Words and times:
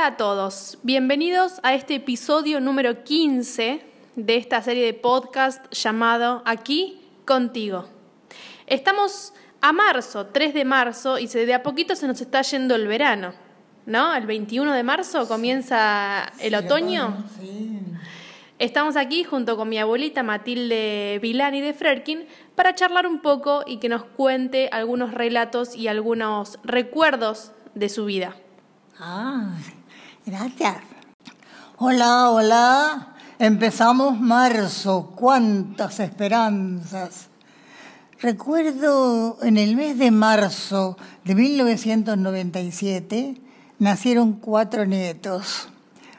Hola 0.00 0.08
a 0.08 0.16
todos, 0.16 0.78
bienvenidos 0.82 1.60
a 1.62 1.74
este 1.74 1.96
episodio 1.96 2.58
número 2.58 3.04
15 3.04 3.84
de 4.16 4.36
esta 4.36 4.62
serie 4.62 4.86
de 4.86 4.94
podcast 4.94 5.70
llamado 5.74 6.42
Aquí 6.46 6.98
contigo. 7.26 7.84
Estamos 8.66 9.34
a 9.60 9.72
marzo, 9.72 10.28
3 10.28 10.54
de 10.54 10.64
marzo, 10.64 11.18
y 11.18 11.26
de 11.26 11.52
a 11.52 11.62
poquito 11.62 11.94
se 11.96 12.06
nos 12.06 12.18
está 12.18 12.40
yendo 12.40 12.76
el 12.76 12.86
verano, 12.86 13.34
¿no? 13.84 14.14
El 14.14 14.24
21 14.24 14.72
de 14.72 14.82
marzo 14.82 15.28
comienza 15.28 16.32
el 16.40 16.54
otoño. 16.54 17.22
Estamos 18.58 18.96
aquí 18.96 19.22
junto 19.22 19.58
con 19.58 19.68
mi 19.68 19.78
abuelita 19.78 20.22
Matilde 20.22 21.18
Vilani 21.20 21.60
de 21.60 21.74
Frerkin 21.74 22.24
para 22.54 22.74
charlar 22.74 23.06
un 23.06 23.20
poco 23.20 23.64
y 23.66 23.76
que 23.76 23.90
nos 23.90 24.04
cuente 24.04 24.70
algunos 24.72 25.12
relatos 25.12 25.76
y 25.76 25.88
algunos 25.88 26.58
recuerdos 26.64 27.52
de 27.74 27.90
su 27.90 28.06
vida. 28.06 28.34
Ah, 28.98 29.52
gracias. 30.30 30.76
Hola, 31.78 32.30
hola. 32.30 33.14
Empezamos 33.38 34.20
marzo. 34.20 35.12
Cuántas 35.16 35.98
esperanzas. 36.00 37.28
Recuerdo 38.20 39.38
en 39.42 39.56
el 39.56 39.76
mes 39.76 39.98
de 39.98 40.10
marzo 40.10 40.98
de 41.24 41.34
1997 41.34 43.36
nacieron 43.78 44.34
cuatro 44.34 44.84
nietos. 44.84 45.68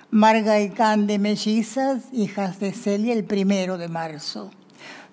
Marga 0.10 0.60
y 0.60 0.72
Cande 0.72 1.20
mellizas, 1.20 2.06
hijas 2.12 2.60
de 2.60 2.74
Celia, 2.74 3.14
el 3.14 3.24
primero 3.24 3.78
de 3.78 3.88
marzo. 3.88 4.50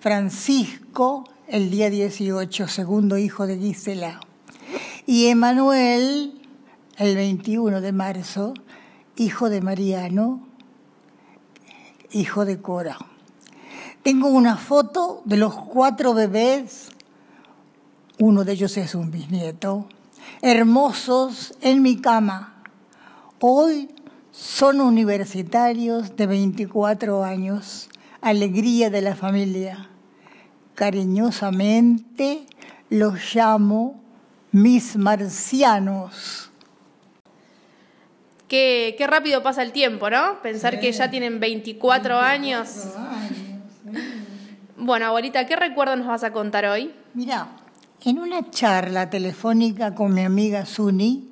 Francisco, 0.01 1.25
el 1.47 1.71
día 1.71 1.91
18, 1.91 2.67
segundo 2.67 3.19
hijo 3.19 3.47
de 3.47 3.59
Gisela. 3.59 4.19
Y 5.07 5.27
Emanuel, 5.27 6.41
el 6.97 7.15
21 7.15 7.81
de 7.81 7.93
marzo, 7.93 8.55
hijo 9.19 9.51
de 9.51 9.61
Mariano, 9.61 10.41
hijo 12.13 12.45
de 12.45 12.61
Cora. 12.61 12.97
Tengo 14.05 14.29
una 14.29 14.57
foto 14.57 15.23
de 15.25 15.37
los 15.37 15.55
cuatro 15.55 16.15
bebés, 16.15 16.91
uno 18.21 18.45
de 18.45 18.53
ellos 18.53 18.77
es 18.77 18.95
un 18.95 19.11
bisnieto, 19.11 19.89
hermosos 20.41 21.55
en 21.61 21.83
mi 21.83 22.01
cama. 22.01 22.63
Hoy 23.41 23.89
son 24.31 24.81
universitarios 24.81 26.15
de 26.17 26.27
24 26.29 27.25
años, 27.25 27.89
alegría 28.21 28.89
de 28.89 29.03
la 29.03 29.17
familia. 29.17 29.91
Cariñosamente 30.77 32.47
los 32.89 33.35
llamo 33.35 34.01
mis 34.53 34.97
marcianos. 34.97 36.48
Qué, 38.49 38.97
rápido 39.07 39.43
pasa 39.43 39.63
el 39.63 39.73
tiempo, 39.73 40.09
¿no? 40.09 40.41
Pensar 40.43 40.81
que 40.81 40.91
ya 40.91 41.11
tienen 41.11 41.39
24, 41.39 42.19
años. 42.19 42.89
Bueno, 44.79 45.07
abuelita, 45.07 45.47
¿qué 45.47 45.55
recuerdo 45.55 45.97
nos 45.97 46.07
vas 46.07 46.25
a 46.25 46.33
contar 46.33 46.65
hoy? 46.65 46.95
Mira, 47.13 47.49
en 48.05 48.19
una 48.19 48.51
charla 48.51 49.11
telefónica 49.11 49.95
con 49.95 50.15
mi 50.15 50.23
amiga 50.23 50.65
Suni, 50.65 51.29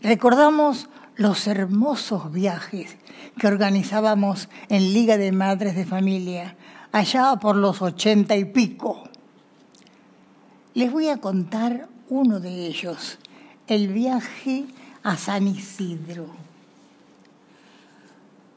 recordamos 0.00 0.88
los 1.16 1.48
hermosos 1.48 2.30
viajes 2.30 2.96
que 3.36 3.48
organizábamos 3.48 4.48
en 4.68 4.92
Liga 4.92 5.16
de 5.16 5.32
Madres 5.32 5.74
de 5.74 5.86
Familia, 5.86 6.56
allá 6.92 7.34
por 7.40 7.56
los 7.56 7.82
ochenta 7.82 8.36
y 8.36 8.44
pico. 8.44 9.08
Les 10.74 10.92
voy 10.92 11.08
a 11.08 11.16
contar 11.16 11.88
uno 12.08 12.38
de 12.38 12.66
ellos, 12.66 13.18
el 13.66 13.88
viaje 13.88 14.66
a 15.08 15.16
San 15.16 15.48
Isidro. 15.48 16.26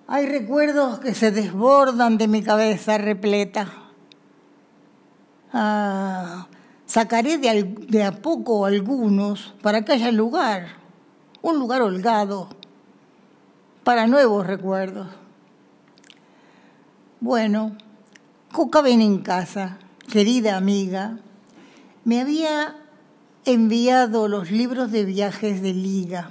Hay 0.08 0.26
recuerdos 0.26 1.00
que 1.00 1.16
se 1.16 1.32
desbordan 1.32 2.18
de 2.18 2.28
mi 2.28 2.44
cabeza 2.44 2.98
repleta. 2.98 3.72
Ah, 5.54 6.48
sacaré 6.86 7.38
de, 7.38 7.64
de 7.64 8.04
a 8.04 8.12
poco 8.12 8.66
algunos 8.66 9.54
para 9.62 9.86
que 9.86 9.94
haya 9.94 10.12
lugar, 10.12 10.68
un 11.42 11.58
lugar 11.58 11.82
holgado, 11.82 12.50
para 13.86 14.08
nuevos 14.08 14.46
recuerdos. 14.46 15.08
Bueno, 17.22 17.78
Coca 18.52 18.82
ven 18.82 19.02
en 19.02 19.20
casa, 19.20 19.78
querida 20.12 20.58
amiga, 20.58 21.18
me 22.04 22.20
había 22.20 22.81
enviado 23.46 24.28
los 24.28 24.52
libros 24.52 24.92
de 24.92 25.04
viajes 25.04 25.62
de 25.64 25.74
Liga 25.74 26.30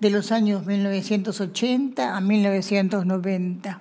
de 0.00 0.10
los 0.10 0.30
años 0.30 0.66
1980 0.66 2.14
a 2.14 2.20
1990. 2.20 3.80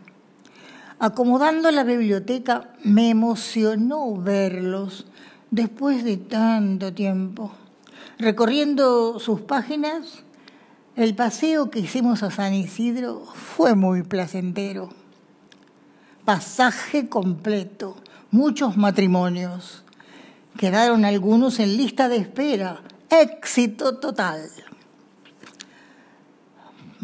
Acomodando 0.99 1.71
la 1.71 1.83
biblioteca, 1.83 2.69
me 2.85 3.09
emocionó 3.09 4.15
verlos 4.15 5.07
después 5.51 6.05
de 6.05 6.15
tanto 6.15 6.93
tiempo. 6.93 7.51
Recorriendo 8.17 9.19
sus 9.19 9.41
páginas, 9.41 10.23
el 10.95 11.15
paseo 11.15 11.69
que 11.69 11.79
hicimos 11.79 12.23
a 12.23 12.31
San 12.31 12.53
Isidro 12.53 13.25
fue 13.25 13.75
muy 13.75 14.03
placentero. 14.03 14.89
Pasaje 16.23 17.09
completo, 17.09 17.97
muchos 18.31 18.77
matrimonios 18.77 19.82
Quedaron 20.57 21.03
algunos 21.03 21.59
en 21.59 21.77
lista 21.77 22.09
de 22.09 22.17
espera. 22.17 22.81
Éxito 23.09 23.97
total. 23.97 24.49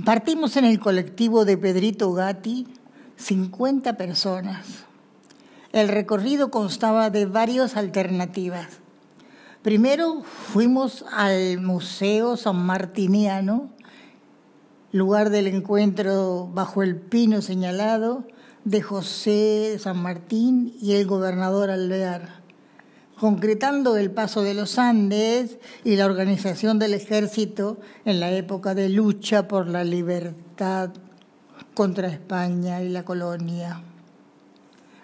Partimos 0.05 0.55
en 0.55 0.65
el 0.65 0.79
colectivo 0.79 1.45
de 1.45 1.57
Pedrito 1.57 2.13
Gatti 2.13 2.67
50 3.17 3.97
personas. 3.97 4.85
El 5.73 5.87
recorrido 5.87 6.51
constaba 6.51 7.09
de 7.09 7.25
varias 7.25 7.75
alternativas. 7.75 8.67
Primero 9.61 10.23
fuimos 10.23 11.03
al 11.11 11.59
Museo 11.59 12.37
San 12.37 12.63
Martiniano, 12.65 13.69
lugar 14.91 15.31
del 15.31 15.47
encuentro 15.47 16.49
bajo 16.53 16.81
el 16.81 16.95
pino 16.95 17.41
señalado 17.41 18.25
de 18.63 18.81
José 18.81 19.77
San 19.79 20.01
Martín 20.01 20.75
y 20.81 20.93
el 20.93 21.07
gobernador 21.07 21.71
Alvear 21.71 22.38
concretando 23.19 23.97
el 23.97 24.11
paso 24.11 24.41
de 24.41 24.53
los 24.53 24.79
Andes 24.79 25.57
y 25.83 25.95
la 25.97 26.05
organización 26.05 26.79
del 26.79 26.93
ejército 26.93 27.77
en 28.05 28.19
la 28.19 28.31
época 28.31 28.73
de 28.73 28.89
lucha 28.89 29.47
por 29.47 29.67
la 29.67 29.83
libertad 29.83 30.91
contra 31.73 32.07
España 32.07 32.81
y 32.81 32.89
la 32.89 33.03
colonia. 33.03 33.81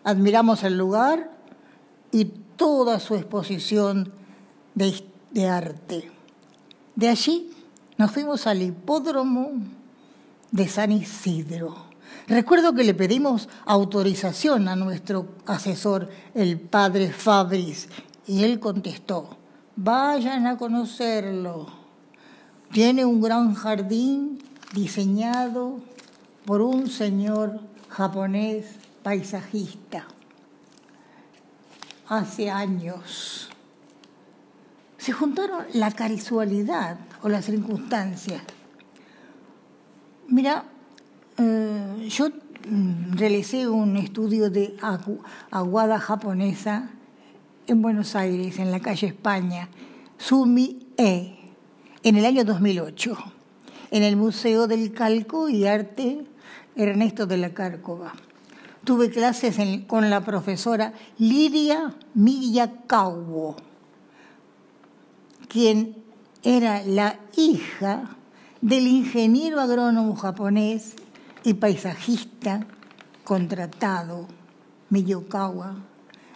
Admiramos 0.03 0.63
el 0.63 0.77
lugar 0.77 1.31
y 2.11 2.25
toda 2.55 2.99
su 2.99 3.15
exposición 3.15 4.11
de, 4.73 5.49
arte. 5.49 6.11
De 6.95 7.09
allí 7.09 7.51
nos 7.97 8.11
fuimos 8.11 8.47
al 8.47 8.61
hipódromo 8.61 9.51
de 10.51 10.67
San 10.67 10.91
Isidro. 10.91 11.85
Recuerdo 12.27 12.73
que 12.73 12.83
le 12.83 12.93
pedimos 12.93 13.49
autorización 13.65 14.67
a 14.67 14.75
nuestro 14.75 15.27
asesor, 15.45 16.09
el 16.33 16.59
padre 16.59 17.11
Fabris, 17.11 17.87
y 18.27 18.43
él 18.43 18.59
contestó, 18.59 19.37
vayan 19.75 20.47
a 20.47 20.57
conocerlo. 20.57 21.67
Tiene 22.71 23.05
un 23.05 23.21
gran 23.21 23.53
jardín 23.53 24.39
diseñado 24.73 25.79
por 26.45 26.61
un 26.61 26.89
señor 26.89 27.59
japonés 27.89 28.65
paisajista. 29.03 30.05
Hace 32.07 32.49
años 32.49 33.49
se 34.97 35.11
juntaron 35.11 35.65
la 35.73 35.91
casualidad 35.91 36.97
o 37.21 37.29
las 37.29 37.45
circunstancias. 37.45 38.41
Mira, 40.27 40.65
eh, 41.37 42.07
yo 42.09 42.29
mm, 42.29 43.13
realicé 43.13 43.67
un 43.67 43.97
estudio 43.97 44.49
de 44.49 44.75
aguada 45.51 45.99
japonesa 45.99 46.89
en 47.67 47.81
Buenos 47.81 48.15
Aires, 48.15 48.59
en 48.59 48.71
la 48.71 48.79
calle 48.79 49.07
España, 49.07 49.69
Sumi 50.17 50.87
E, 50.97 51.35
en 52.03 52.17
el 52.17 52.25
año 52.25 52.45
2008, 52.45 53.17
en 53.91 54.03
el 54.03 54.15
Museo 54.15 54.67
del 54.67 54.93
Calco 54.93 55.49
y 55.49 55.65
Arte 55.65 56.25
Ernesto 56.75 57.25
de 57.25 57.37
la 57.37 57.53
Cárcova. 57.53 58.13
Tuve 58.83 59.09
clases 59.09 59.57
con 59.87 60.09
la 60.09 60.23
profesora 60.23 60.93
Lidia 61.17 61.95
Miyakawa, 62.13 63.55
quien 65.47 65.95
era 66.43 66.83
la 66.83 67.19
hija 67.35 68.15
del 68.61 68.85
ingeniero 68.87 69.59
agrónomo 69.59 70.15
japonés 70.15 70.95
y 71.43 71.55
paisajista 71.55 72.67
contratado 73.23 74.27
Miyakawa. 74.89 75.77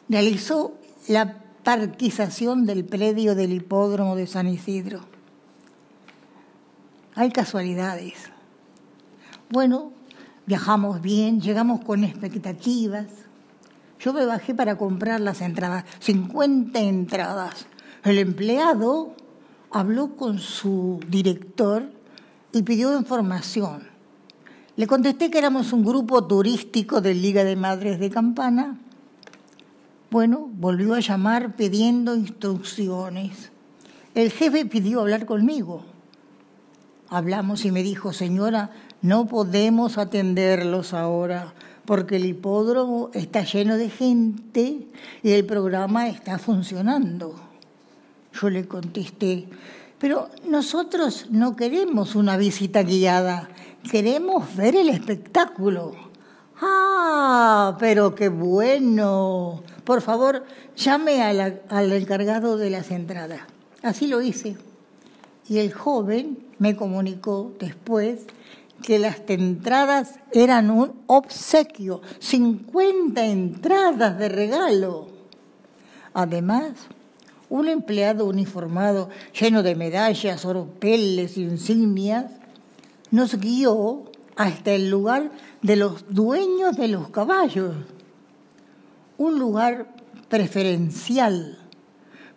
Realizó 0.07 0.78
la 1.07 1.43
parquización 1.63 2.65
del 2.65 2.85
predio 2.85 3.35
del 3.35 3.53
hipódromo 3.53 4.15
de 4.15 4.27
San 4.27 4.47
Isidro. 4.47 5.01
Hay 7.15 7.31
casualidades, 7.31 8.13
Bueno, 9.49 9.91
viajamos 10.45 11.01
bien, 11.01 11.41
llegamos 11.41 11.83
con 11.83 12.03
expectativas. 12.03 13.07
Yo 13.99 14.13
me 14.13 14.25
bajé 14.25 14.53
para 14.53 14.77
comprar 14.77 15.19
las 15.19 15.41
entradas, 15.41 15.85
50 15.99 16.79
entradas. 16.79 17.65
El 18.03 18.19
empleado 18.19 19.15
habló 19.71 20.15
con 20.15 20.39
su 20.39 20.99
director 21.07 21.91
y 22.51 22.61
pidió 22.63 22.97
información. 22.97 23.83
Le 24.75 24.87
contesté 24.87 25.29
que 25.29 25.39
éramos 25.39 25.73
un 25.73 25.83
grupo 25.83 26.25
turístico 26.25 27.01
de 27.01 27.13
Liga 27.13 27.43
de 27.43 27.55
Madres 27.55 27.99
de 27.99 28.09
Campana. 28.09 28.79
Bueno, 30.11 30.49
volvió 30.53 30.95
a 30.95 31.01
llamar 31.01 31.55
pidiendo 31.55 32.15
instrucciones. 32.15 33.51
El 34.15 34.31
jefe 34.31 34.65
pidió 34.65 35.01
hablar 35.01 35.27
conmigo. 35.27 35.83
Hablamos 37.09 37.63
y 37.63 37.71
me 37.71 37.83
dijo, 37.83 38.11
señora, 38.11 38.71
no 39.03 39.27
podemos 39.27 39.99
atenderlos 39.99 40.95
ahora 40.95 41.53
porque 41.85 42.15
el 42.15 42.25
hipódromo 42.25 43.11
está 43.13 43.43
lleno 43.43 43.77
de 43.77 43.89
gente 43.89 44.87
y 45.21 45.31
el 45.31 45.45
programa 45.45 46.07
está 46.07 46.39
funcionando. 46.39 47.35
Yo 48.33 48.49
le 48.49 48.67
contesté, 48.67 49.47
pero 49.99 50.29
nosotros 50.47 51.27
no 51.29 51.55
queremos 51.55 52.15
una 52.15 52.35
visita 52.35 52.81
guiada, 52.81 53.49
queremos 53.91 54.55
ver 54.55 54.75
el 54.75 54.89
espectáculo. 54.89 55.93
Ah, 56.61 57.77
pero 57.79 58.13
qué 58.15 58.29
bueno. 58.29 59.63
Por 59.89 60.03
favor, 60.03 60.43
llame 60.75 61.23
al 61.23 61.91
encargado 61.91 62.57
de 62.57 62.69
las 62.69 62.91
entradas. 62.91 63.41
Así 63.81 64.05
lo 64.05 64.21
hice. 64.21 64.55
Y 65.47 65.57
el 65.57 65.73
joven 65.73 66.45
me 66.59 66.75
comunicó 66.75 67.53
después 67.59 68.27
que 68.83 68.99
las 68.99 69.21
entradas 69.25 70.19
eran 70.31 70.69
un 70.69 70.91
obsequio, 71.07 72.03
50 72.19 73.25
entradas 73.25 74.19
de 74.19 74.29
regalo. 74.29 75.07
Además, 76.13 76.73
un 77.49 77.67
empleado 77.67 78.25
uniformado 78.25 79.09
lleno 79.33 79.63
de 79.63 79.73
medallas, 79.73 80.45
oropeles, 80.45 81.35
insignias, 81.35 82.25
nos 83.09 83.39
guió 83.39 84.03
hasta 84.35 84.71
el 84.71 84.91
lugar 84.91 85.31
de 85.63 85.77
los 85.77 86.13
dueños 86.13 86.77
de 86.77 86.89
los 86.89 87.09
caballos, 87.09 87.73
un 89.19 89.37
lugar 89.37 89.93
preferencial. 90.29 91.59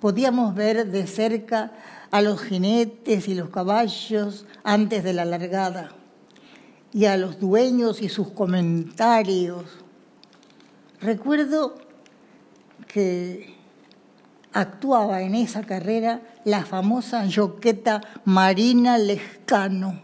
Podíamos 0.01 0.55
ver 0.55 0.91
de 0.91 1.07
cerca 1.07 1.73
a 2.11 2.21
los 2.21 2.43
jinetes 2.43 3.29
y 3.29 3.35
los 3.35 3.51
caballos 3.51 4.45
antes 4.65 5.05
de 5.05 5.13
la 5.13 5.25
largada 5.25 5.93
y 6.93 7.05
a 7.07 7.17
los 7.17 7.39
dueños 7.39 8.03
y 8.03 8.09
sus 8.09 8.33
comentarios. 8.33 9.65
Recuerdo 11.01 11.77
que 12.89 13.55
actuaba 14.53 15.23
en 15.23 15.37
esa 15.37 15.63
carrera 15.63 16.21
la 16.45 16.65
famosa 16.65 17.25
yoqueta 17.27 18.01
Marina 18.25 18.99
Lescano. 18.99 20.01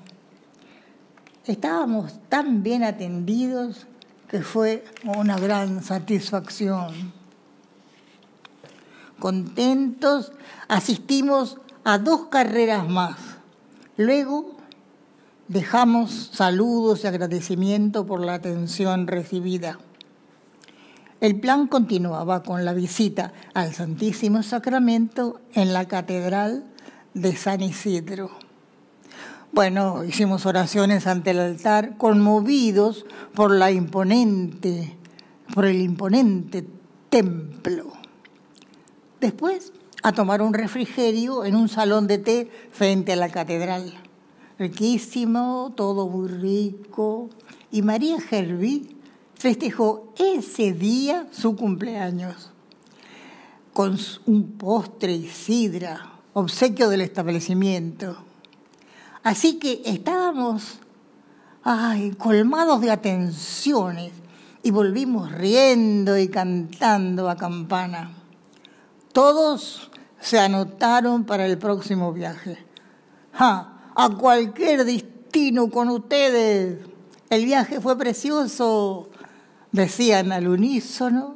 Estábamos 1.45 2.21
tan 2.29 2.63
bien 2.63 2.85
atendidos 2.85 3.88
que 4.29 4.43
fue 4.43 4.85
una 5.05 5.39
gran 5.39 5.83
satisfacción. 5.83 7.13
Contentos, 9.19 10.33
asistimos 10.69 11.59
a 11.85 11.99
dos 11.99 12.27
carreras 12.27 12.89
más. 12.89 13.17
Luego 13.97 14.57
dejamos 15.49 16.31
saludos 16.33 17.03
y 17.03 17.07
agradecimiento 17.07 18.07
por 18.07 18.21
la 18.25 18.35
atención 18.35 19.07
recibida. 19.07 19.79
El 21.21 21.41
plan 21.41 21.67
continuaba 21.67 22.45
con 22.45 22.65
la 22.65 22.75
visita 22.75 23.33
al 23.55 23.73
Santísimo 23.75 24.45
Sacramento 24.45 25.41
en 25.53 25.73
la 25.73 25.89
Catedral 25.89 26.65
de 27.15 27.35
San 27.35 27.61
Isidro. 27.61 28.48
Bueno, 29.53 30.05
hicimos 30.05 30.47
oraciones 30.47 31.07
ante 31.07 31.31
el 31.31 31.41
altar, 31.41 31.97
conmovidos 31.97 33.07
por 33.35 33.51
la 33.51 33.71
imponente, 33.71 34.97
por 35.55 35.65
el 35.65 35.81
imponente 35.81 36.67
templo. 37.09 37.93
Después, 39.21 39.73
a 40.03 40.13
tomar 40.13 40.43
un 40.43 40.55
refrigerio 40.55 41.45
en 41.45 41.57
un 41.57 41.69
salón 41.69 42.07
de 42.07 42.19
té 42.19 42.51
frente 42.71 43.15
a 43.15 43.17
la 43.17 43.31
catedral. 43.31 43.95
Riquísimo, 44.59 45.73
todo 45.75 46.09
muy 46.09 46.29
rico. 46.29 47.31
Y 47.73 47.83
María 47.83 48.21
Gerví 48.21 48.97
festejó 49.35 50.13
ese 50.19 50.73
día 50.73 51.27
su 51.33 51.57
cumpleaños 51.57 52.53
con 53.73 53.97
un 54.27 54.53
postre 54.59 55.13
y 55.13 55.29
sidra, 55.29 56.13
obsequio 56.33 56.89
del 56.89 57.01
establecimiento. 57.01 58.28
Así 59.23 59.59
que 59.59 59.83
estábamos 59.85 60.79
ay, 61.63 62.13
colmados 62.13 62.81
de 62.81 62.91
atenciones 62.91 64.13
y 64.63 64.71
volvimos 64.71 65.33
riendo 65.33 66.19
y 66.19 66.29
cantando 66.29 67.29
a 67.29 67.37
campana. 67.37 68.11
Todos 69.13 69.91
se 70.21 70.39
anotaron 70.39 71.25
para 71.25 71.47
el 71.47 71.59
próximo 71.59 72.13
viaje. 72.13 72.65
a 73.41 74.11
cualquier 74.19 74.85
destino 74.85 75.71
con 75.71 75.89
ustedes. 75.89 76.79
El 77.31 77.45
viaje 77.45 77.81
fue 77.81 77.97
precioso 77.99 79.11
decían 79.73 80.33
al 80.33 80.49
unísono 80.49 81.35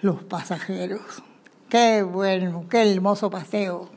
los 0.00 0.22
pasajeros. 0.24 1.22
Qué 1.68 2.02
bueno, 2.02 2.66
qué 2.68 2.92
hermoso 2.92 3.30
paseo. 3.30 3.95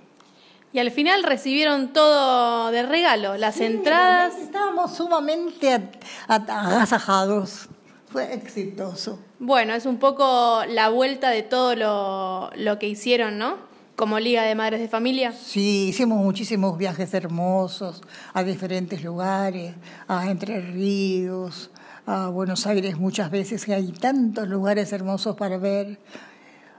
Y 0.71 0.79
al 0.79 0.91
final 0.91 1.23
recibieron 1.23 1.93
todo 1.93 2.69
de 2.71 2.83
regalo, 2.83 3.37
las 3.37 3.59
entradas. 3.59 4.35
Estábamos 4.37 4.95
sumamente 4.95 5.89
agasajados. 6.27 7.69
Fue 8.11 8.33
exitoso. 8.33 9.19
Bueno, 9.39 9.73
es 9.73 9.85
un 9.85 9.97
poco 9.97 10.63
la 10.67 10.89
vuelta 10.89 11.29
de 11.29 11.43
todo 11.43 11.75
lo, 11.75 12.49
lo 12.55 12.77
que 12.77 12.87
hicieron, 12.87 13.37
¿no? 13.37 13.57
Como 13.95 14.19
Liga 14.19 14.43
de 14.43 14.55
Madres 14.55 14.79
de 14.79 14.87
Familia. 14.87 15.31
Sí, 15.31 15.87
hicimos 15.89 16.19
muchísimos 16.19 16.77
viajes 16.77 17.13
hermosos 17.13 18.01
a 18.33 18.43
diferentes 18.43 19.03
lugares, 19.03 19.75
a 20.07 20.29
Entre 20.29 20.61
Ríos, 20.61 21.71
a 22.05 22.29
Buenos 22.29 22.65
Aires 22.65 22.97
muchas 22.97 23.29
veces, 23.29 23.65
que 23.65 23.73
hay 23.73 23.91
tantos 23.91 24.47
lugares 24.47 24.93
hermosos 24.93 25.35
para 25.35 25.57
ver. 25.57 25.99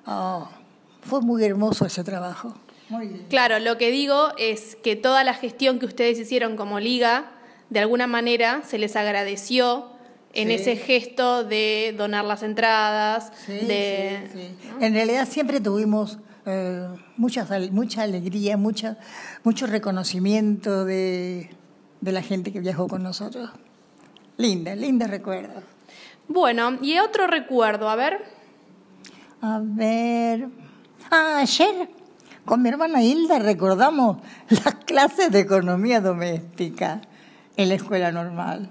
Ah, 0.06 0.48
fue 1.02 1.20
muy 1.20 1.44
hermoso 1.44 1.86
ese 1.86 2.02
trabajo. 2.04 2.54
Claro, 3.28 3.58
lo 3.58 3.78
que 3.78 3.90
digo 3.90 4.30
es 4.36 4.76
que 4.76 4.96
toda 4.96 5.24
la 5.24 5.34
gestión 5.34 5.78
que 5.78 5.86
ustedes 5.86 6.18
hicieron 6.18 6.56
como 6.56 6.80
liga, 6.80 7.32
de 7.68 7.80
alguna 7.80 8.06
manera 8.06 8.62
se 8.66 8.78
les 8.78 8.96
agradeció 8.96 9.90
en 10.32 10.50
ese 10.50 10.76
gesto 10.76 11.44
de 11.44 11.94
donar 11.96 12.24
las 12.24 12.42
entradas. 12.42 13.32
de, 13.46 14.52
En 14.80 14.94
realidad 14.94 15.28
siempre 15.28 15.60
tuvimos 15.60 16.18
eh, 16.46 16.88
mucha, 17.16 17.46
mucha 17.70 18.02
alegría, 18.02 18.56
mucha, 18.56 18.96
mucho 19.44 19.66
reconocimiento 19.66 20.84
de, 20.84 21.50
de 22.00 22.12
la 22.12 22.22
gente 22.22 22.52
que 22.52 22.60
viajó 22.60 22.88
con 22.88 23.02
nosotros. 23.02 23.50
Linda, 24.36 24.74
linda 24.74 25.06
recuerdo. 25.06 25.62
Bueno, 26.28 26.78
y 26.80 26.98
otro 26.98 27.26
recuerdo, 27.26 27.88
a 27.88 27.96
ver. 27.96 28.22
A 29.42 29.60
ver. 29.62 30.48
Ah, 31.10 31.38
ayer 31.40 31.88
con 32.50 32.62
mi 32.62 32.68
hermana 32.68 33.00
Hilda 33.00 33.38
recordamos 33.38 34.16
las 34.48 34.74
clases 34.84 35.30
de 35.30 35.38
economía 35.38 36.00
doméstica 36.00 37.00
en 37.56 37.68
la 37.68 37.76
escuela 37.76 38.10
normal, 38.10 38.68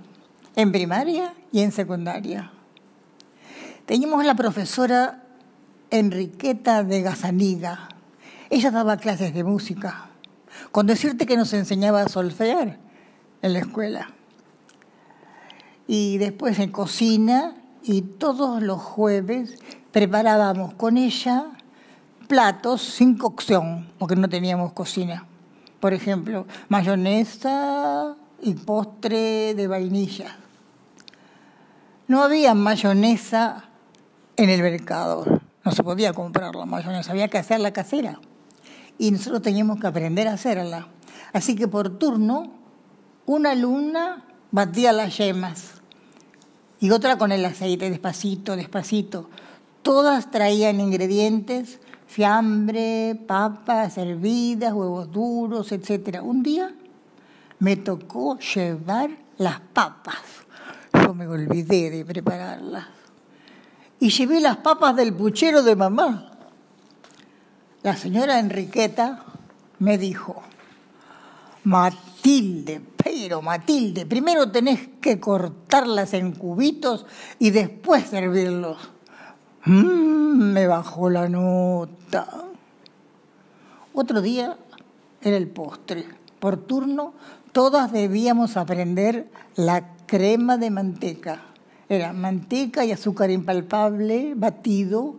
en 0.58 0.74
primaria 0.74 1.34
y 1.54 1.62
en 1.62 1.72
secundaria. 1.72 2.52
Teníamos 3.86 4.26
la 4.26 4.36
profesora 4.36 5.24
Enriqueta 5.92 6.84
de 6.84 7.04
Gazaniga. 7.04 7.88
Ella 8.50 8.70
daba 8.70 8.98
clases 8.98 9.34
de 9.34 9.46
música, 9.46 10.10
con 10.74 10.86
decirte 10.86 11.26
que 11.26 11.38
nos 11.38 11.54
enseñaba 11.54 12.02
a 12.02 12.10
solfear 12.10 12.80
en 13.42 13.54
la 13.54 13.60
escuela 13.60 14.10
y 15.88 16.18
después 16.18 16.60
en 16.60 16.74
cocina 16.74 17.56
y 17.82 18.02
todos 18.02 18.62
los 18.62 18.82
jueves 18.82 19.58
preparábamos 19.94 20.74
con 20.74 20.98
ella 20.98 21.54
platos 22.30 22.84
sin 22.84 23.18
cocción, 23.18 23.92
porque 23.98 24.16
no 24.16 24.30
teníamos 24.30 24.72
cocina. 24.74 25.26
Por 25.80 25.96
ejemplo, 25.96 26.46
mayonesa 26.68 28.16
y 28.40 28.54
postre 28.54 29.56
de 29.56 29.68
vainilla. 29.68 30.38
No 32.08 32.22
había 32.22 32.54
mayonesa 32.54 33.66
en 34.38 34.52
el 34.52 34.62
mercado, 34.62 35.42
no 35.66 35.72
se 35.72 35.84
podía 35.84 36.14
comprar 36.14 36.56
la 36.56 36.66
mayonesa, 36.66 37.12
había 37.12 37.30
que 37.30 37.40
hacerla 37.40 37.74
casera. 37.74 38.20
Y 39.00 39.10
nosotros 39.10 39.42
teníamos 39.42 39.80
que 39.80 39.88
aprender 39.88 40.28
a 40.28 40.34
hacerla. 40.34 40.88
Así 41.34 41.56
que 41.56 41.68
por 41.68 41.98
turno, 41.98 42.52
una 43.26 43.52
alumna 43.52 44.24
batía 44.52 44.94
las 44.94 45.18
yemas 45.18 45.82
y 46.80 46.92
otra 46.92 47.18
con 47.18 47.32
el 47.32 47.44
aceite, 47.44 47.90
despacito, 47.90 48.56
despacito. 48.56 49.32
Todas 49.82 50.30
traían 50.30 50.80
ingredientes, 50.80 51.80
fiambre, 52.10 53.16
papas 53.28 54.00
hervidas, 54.00 54.74
huevos 54.74 55.12
duros, 55.12 55.72
etc. 55.72 56.20
Un 56.24 56.42
día 56.42 56.74
me 57.60 57.76
tocó 57.78 58.40
llevar 58.40 59.12
las 59.38 59.60
papas. 59.60 60.18
Yo 60.92 61.14
me 61.14 61.28
olvidé 61.28 61.92
de 61.92 62.04
prepararlas. 62.04 62.88
Y 64.00 64.10
llevé 64.10 64.40
las 64.40 64.58
papas 64.58 64.96
del 64.96 65.14
puchero 65.14 65.62
de 65.62 65.76
mamá. 65.76 66.32
La 67.84 67.96
señora 67.96 68.40
Enriqueta 68.40 69.24
me 69.78 69.98
dijo, 70.00 70.42
Matilde, 71.66 72.82
pero 72.98 73.44
Matilde, 73.44 74.08
primero 74.08 74.50
tenés 74.50 74.90
que 75.00 75.20
cortarlas 75.20 76.14
en 76.16 76.32
cubitos 76.32 77.06
y 77.38 77.52
después 77.52 78.08
servirlos. 78.08 78.78
Mm, 79.70 80.54
me 80.54 80.66
bajó 80.66 81.12
la 81.12 81.30
nota. 81.30 82.28
Otro 83.94 84.22
día 84.22 84.58
era 85.22 85.38
el 85.38 85.48
postre. 85.48 86.06
Por 86.40 86.58
turno, 86.58 87.14
todas 87.52 87.92
debíamos 87.92 88.58
aprender 88.58 89.30
la 89.56 89.96
crema 90.08 90.58
de 90.58 90.72
manteca. 90.72 91.42
Era 91.88 92.14
manteca 92.14 92.84
y 92.84 92.92
azúcar 92.92 93.30
impalpable, 93.30 94.34
batido 94.36 95.16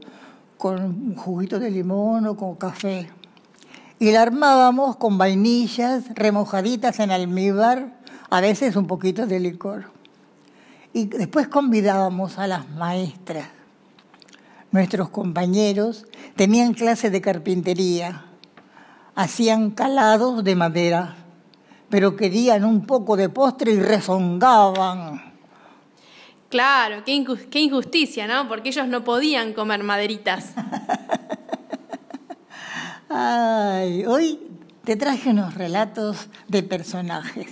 con 0.58 0.82
un 0.82 1.14
juguito 1.14 1.60
de 1.60 1.70
limón 1.70 2.26
o 2.26 2.36
con 2.36 2.56
café 2.56 3.08
y 4.00 4.10
la 4.12 4.22
armábamos 4.22 4.96
con 4.96 5.18
vainillas 5.18 6.04
remojaditas 6.14 6.98
en 7.00 7.10
almíbar, 7.10 7.92
a 8.30 8.40
veces 8.40 8.74
un 8.74 8.86
poquito 8.86 9.26
de 9.26 9.38
licor. 9.38 9.90
Y 10.94 11.04
después 11.04 11.48
convidábamos 11.48 12.38
a 12.38 12.46
las 12.46 12.68
maestras. 12.70 13.59
Nuestros 14.72 15.10
compañeros 15.10 16.06
tenían 16.36 16.74
clase 16.74 17.10
de 17.10 17.20
carpintería, 17.20 18.26
hacían 19.16 19.72
calados 19.72 20.44
de 20.44 20.54
madera, 20.54 21.16
pero 21.88 22.14
querían 22.14 22.64
un 22.64 22.86
poco 22.86 23.16
de 23.16 23.28
postre 23.28 23.72
y 23.72 23.80
rezongaban. 23.80 25.34
Claro, 26.48 27.04
qué, 27.04 27.60
injusticia, 27.60 28.26
¿no? 28.26 28.48
Porque 28.48 28.70
ellos 28.70 28.88
no 28.88 29.04
podían 29.04 29.52
comer 29.54 29.82
maderitas. 29.82 30.52
Ay, 33.08 34.04
hoy 34.06 34.38
te 34.84 34.96
traje 34.96 35.30
unos 35.30 35.54
relatos 35.54 36.28
de 36.46 36.62
personajes. 36.62 37.48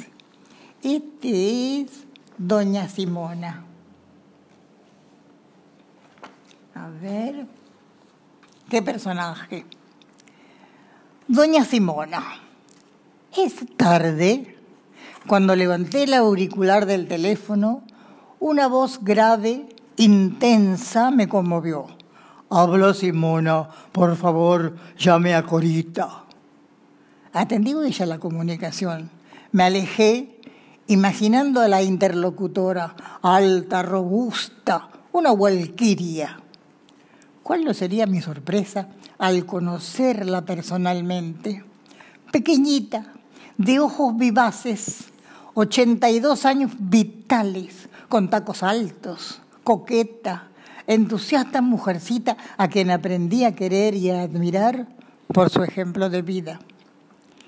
Este 0.82 1.80
es 1.80 1.90
Doña 2.38 2.88
Simona. 2.88 3.67
A 6.78 6.90
ver, 6.90 7.44
¿qué 8.70 8.82
personaje? 8.82 9.66
Doña 11.26 11.64
Simona. 11.64 12.22
Es 13.36 13.54
tarde, 13.76 14.56
cuando 15.26 15.56
levanté 15.56 16.04
el 16.04 16.14
auricular 16.14 16.86
del 16.86 17.08
teléfono, 17.08 17.82
una 18.38 18.68
voz 18.68 19.02
grave, 19.02 19.68
intensa, 19.96 21.10
me 21.10 21.28
conmovió. 21.28 21.86
Habla 22.48 22.94
Simona, 22.94 23.68
por 23.90 24.14
favor, 24.14 24.76
llame 24.96 25.34
a 25.34 25.42
Corita. 25.42 26.26
Atendí 27.32 27.72
ella 27.72 28.06
la 28.06 28.20
comunicación. 28.20 29.10
Me 29.50 29.64
alejé 29.64 30.40
imaginando 30.86 31.60
a 31.60 31.66
la 31.66 31.82
interlocutora, 31.82 32.94
alta, 33.20 33.82
robusta, 33.82 34.90
una 35.10 35.32
walquiria. 35.32 36.42
¿Cuál 37.48 37.64
no 37.64 37.72
sería 37.72 38.06
mi 38.06 38.20
sorpresa 38.20 38.88
al 39.16 39.46
conocerla 39.46 40.44
personalmente? 40.44 41.64
Pequeñita, 42.30 43.14
de 43.56 43.80
ojos 43.80 44.14
vivaces, 44.18 45.04
82 45.54 46.44
años 46.44 46.72
vitales, 46.78 47.88
con 48.10 48.28
tacos 48.28 48.62
altos, 48.62 49.40
coqueta, 49.64 50.48
entusiasta 50.86 51.62
mujercita 51.62 52.36
a 52.58 52.68
quien 52.68 52.90
aprendí 52.90 53.44
a 53.44 53.54
querer 53.54 53.94
y 53.94 54.10
a 54.10 54.24
admirar 54.24 54.86
por 55.28 55.48
su 55.48 55.62
ejemplo 55.62 56.10
de 56.10 56.20
vida. 56.20 56.60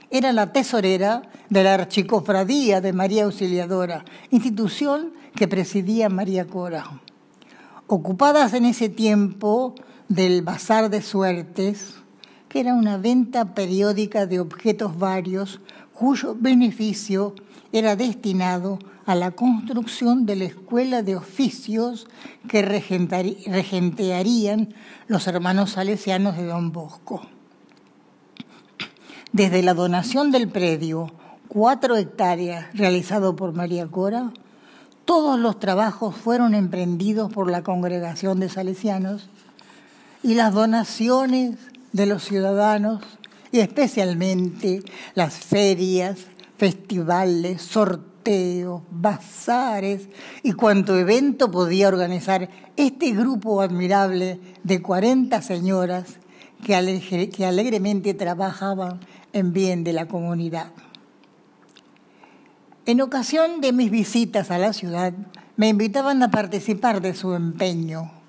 Era 0.08 0.32
la 0.32 0.50
tesorera 0.50 1.24
de 1.50 1.62
la 1.62 1.74
Archicofradía 1.74 2.80
de 2.80 2.94
María 2.94 3.24
Auxiliadora, 3.24 4.06
institución 4.30 5.12
que 5.34 5.46
presidía 5.46 6.08
María 6.08 6.46
Cora. 6.46 6.86
Ocupadas 7.86 8.54
en 8.54 8.64
ese 8.64 8.88
tiempo 8.88 9.74
del 10.10 10.42
Bazar 10.42 10.90
de 10.90 11.00
Suertes, 11.02 11.94
que 12.48 12.58
era 12.58 12.74
una 12.74 12.98
venta 12.98 13.54
periódica 13.54 14.26
de 14.26 14.40
objetos 14.40 14.98
varios 14.98 15.60
cuyo 15.94 16.34
beneficio 16.36 17.36
era 17.70 17.94
destinado 17.94 18.80
a 19.06 19.14
la 19.14 19.30
construcción 19.30 20.26
de 20.26 20.34
la 20.34 20.46
escuela 20.46 21.04
de 21.04 21.14
oficios 21.14 22.08
que 22.48 22.62
regentearían 22.62 24.74
los 25.06 25.28
hermanos 25.28 25.70
salesianos 25.70 26.36
de 26.36 26.46
Don 26.46 26.72
Bosco. 26.72 27.22
Desde 29.30 29.62
la 29.62 29.74
donación 29.74 30.32
del 30.32 30.48
predio, 30.48 31.12
cuatro 31.46 31.96
hectáreas, 31.96 32.66
realizado 32.74 33.36
por 33.36 33.52
María 33.52 33.86
Cora, 33.86 34.32
todos 35.04 35.38
los 35.38 35.60
trabajos 35.60 36.16
fueron 36.16 36.54
emprendidos 36.54 37.32
por 37.32 37.48
la 37.48 37.62
congregación 37.62 38.40
de 38.40 38.48
salesianos 38.48 39.30
y 40.22 40.34
las 40.34 40.52
donaciones 40.52 41.56
de 41.92 42.06
los 42.06 42.24
ciudadanos 42.24 43.02
y 43.52 43.60
especialmente 43.60 44.82
las 45.14 45.34
ferias, 45.34 46.18
festivales, 46.56 47.62
sorteos, 47.62 48.82
bazares 48.90 50.08
y 50.42 50.52
cuanto 50.52 50.96
evento 50.96 51.50
podía 51.50 51.88
organizar 51.88 52.48
este 52.76 53.12
grupo 53.12 53.60
admirable 53.60 54.38
de 54.62 54.82
40 54.82 55.42
señoras 55.42 56.04
que, 56.64 57.30
que 57.30 57.46
alegremente 57.46 58.14
trabajaban 58.14 59.00
en 59.32 59.52
bien 59.52 59.84
de 59.84 59.92
la 59.92 60.06
comunidad. 60.06 60.70
En 62.86 63.00
ocasión 63.00 63.60
de 63.60 63.72
mis 63.72 63.90
visitas 63.90 64.50
a 64.50 64.58
la 64.58 64.72
ciudad, 64.72 65.12
me 65.56 65.68
invitaban 65.68 66.22
a 66.22 66.30
participar 66.30 67.00
de 67.00 67.14
su 67.14 67.34
empeño. 67.34 68.19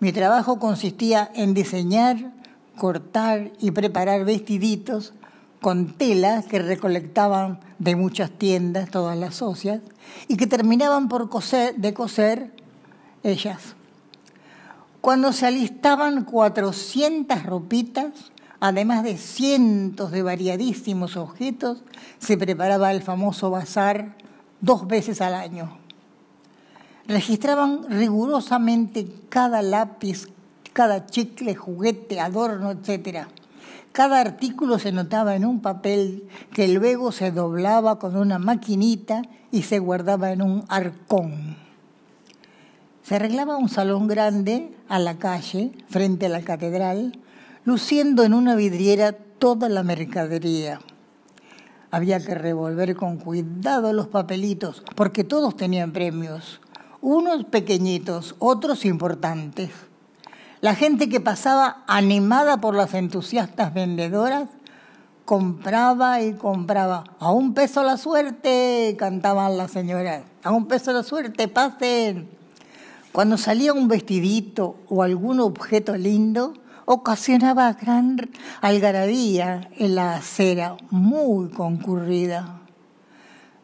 Mi 0.00 0.12
trabajo 0.12 0.60
consistía 0.60 1.28
en 1.34 1.54
diseñar, 1.54 2.32
cortar 2.76 3.50
y 3.58 3.72
preparar 3.72 4.24
vestiditos 4.24 5.12
con 5.60 5.92
telas 5.92 6.46
que 6.46 6.60
recolectaban 6.60 7.58
de 7.80 7.96
muchas 7.96 8.30
tiendas, 8.30 8.90
todas 8.90 9.18
las 9.18 9.34
socias, 9.34 9.80
y 10.28 10.36
que 10.36 10.46
terminaban 10.46 11.08
por 11.08 11.28
coser, 11.28 11.74
de 11.74 11.94
coser 11.94 12.52
ellas. 13.24 13.74
Cuando 15.00 15.32
se 15.32 15.46
alistaban 15.46 16.24
400 16.24 17.42
ropitas, 17.42 18.30
además 18.60 19.02
de 19.02 19.16
cientos 19.16 20.12
de 20.12 20.22
variadísimos 20.22 21.16
objetos, 21.16 21.82
se 22.20 22.36
preparaba 22.36 22.92
el 22.92 23.02
famoso 23.02 23.50
bazar 23.50 24.14
dos 24.60 24.86
veces 24.86 25.20
al 25.20 25.34
año. 25.34 25.76
Registraban 27.08 27.86
rigurosamente 27.88 29.08
cada 29.28 29.62
lápiz, 29.62 30.28
cada 30.72 31.06
chicle, 31.06 31.56
juguete, 31.56 32.20
adorno, 32.20 32.70
etcétera 32.70 33.28
cada 33.98 34.20
artículo 34.20 34.78
se 34.78 34.92
notaba 34.92 35.34
en 35.34 35.44
un 35.44 35.60
papel 35.60 36.28
que 36.52 36.68
luego 36.68 37.10
se 37.10 37.32
doblaba 37.32 37.98
con 37.98 38.16
una 38.16 38.38
maquinita 38.38 39.22
y 39.50 39.62
se 39.62 39.80
guardaba 39.80 40.30
en 40.30 40.40
un 40.40 40.64
arcón. 40.68 41.56
Se 43.02 43.16
arreglaba 43.16 43.56
un 43.56 43.68
salón 43.68 44.06
grande 44.06 44.72
a 44.88 45.00
la 45.00 45.18
calle, 45.18 45.72
frente 45.88 46.26
a 46.26 46.28
la 46.28 46.42
catedral, 46.42 47.18
luciendo 47.64 48.22
en 48.22 48.34
una 48.34 48.54
vidriera 48.54 49.10
toda 49.10 49.68
la 49.68 49.82
mercadería. 49.82 50.80
Había 51.90 52.20
que 52.20 52.36
revolver 52.36 52.94
con 52.94 53.16
cuidado 53.16 53.92
los 53.92 54.06
papelitos, 54.06 54.84
porque 54.94 55.24
todos 55.24 55.56
tenían 55.56 55.90
premios, 55.90 56.60
unos 57.00 57.44
pequeñitos, 57.44 58.34
otros 58.38 58.84
importantes. 58.84 59.70
La 60.60 60.74
gente 60.74 61.08
que 61.08 61.20
pasaba 61.20 61.84
animada 61.86 62.60
por 62.60 62.74
las 62.74 62.94
entusiastas 62.94 63.72
vendedoras 63.72 64.48
compraba 65.24 66.22
y 66.22 66.32
compraba. 66.32 67.04
A 67.20 67.30
un 67.30 67.54
peso 67.54 67.82
la 67.82 67.96
suerte, 67.96 68.96
cantaban 68.98 69.56
las 69.56 69.70
señoras. 69.70 70.22
A 70.42 70.50
un 70.50 70.66
peso 70.66 70.92
la 70.92 71.02
suerte, 71.02 71.48
pasen. 71.48 72.28
Cuando 73.12 73.36
salía 73.36 73.72
un 73.72 73.88
vestidito 73.88 74.76
o 74.88 75.02
algún 75.02 75.40
objeto 75.40 75.96
lindo, 75.96 76.54
ocasionaba 76.86 77.72
gran 77.74 78.16
algarabía 78.60 79.68
en 79.76 79.94
la 79.94 80.14
acera, 80.14 80.76
muy 80.90 81.50
concurrida. 81.50 82.60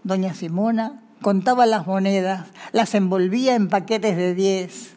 Doña 0.02 0.34
Simona 0.34 1.03
contaba 1.24 1.64
las 1.64 1.86
monedas, 1.86 2.48
las 2.72 2.94
envolvía 2.94 3.54
en 3.54 3.70
paquetes 3.70 4.14
de 4.14 4.34
diez, 4.34 4.94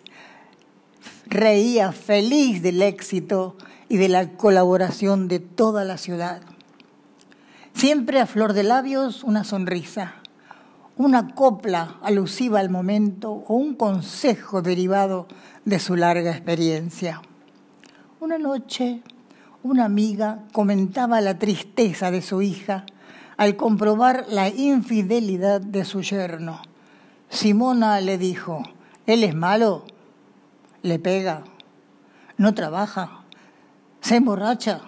reía 1.26 1.94
feliz 1.94 2.62
del 2.62 2.82
éxito 2.82 3.56
y 3.88 3.96
de 3.96 4.10
la 4.10 4.32
colaboración 4.32 5.30
de 5.30 5.40
toda 5.40 5.86
la 5.86 5.98
ciudad. 5.98 6.42
Siempre 7.74 8.20
a 8.20 8.26
flor 8.26 8.52
de 8.52 8.64
labios 8.64 9.24
una 9.24 9.46
sonrisa, 9.46 10.16
una 10.98 11.34
copla 11.34 11.96
alusiva 12.04 12.60
al 12.60 12.70
momento 12.70 13.32
o 13.32 13.54
un 13.54 13.74
consejo 13.76 14.62
derivado 14.62 15.30
de 15.64 15.80
su 15.80 15.96
larga 15.96 16.32
experiencia. 16.32 17.22
Una 18.20 18.38
noche, 18.38 19.02
una 19.64 19.86
amiga 19.86 20.40
comentaba 20.52 21.22
la 21.22 21.40
tristeza 21.40 22.12
de 22.12 22.22
su 22.22 22.42
hija 22.42 22.86
al 23.38 23.56
comprobar 23.56 24.26
la 24.30 24.50
infidelidad 24.50 25.62
de 25.62 25.86
su 25.86 26.02
yerno. 26.02 26.60
Simona 27.30 28.02
le 28.02 28.18
dijo, 28.18 28.64
¿él 29.06 29.24
es 29.24 29.36
malo? 29.36 29.86
¿Le 30.82 30.98
pega? 30.98 31.44
¿No 32.38 32.54
trabaja? 32.54 33.22
¿Se 34.02 34.16
emborracha? 34.16 34.82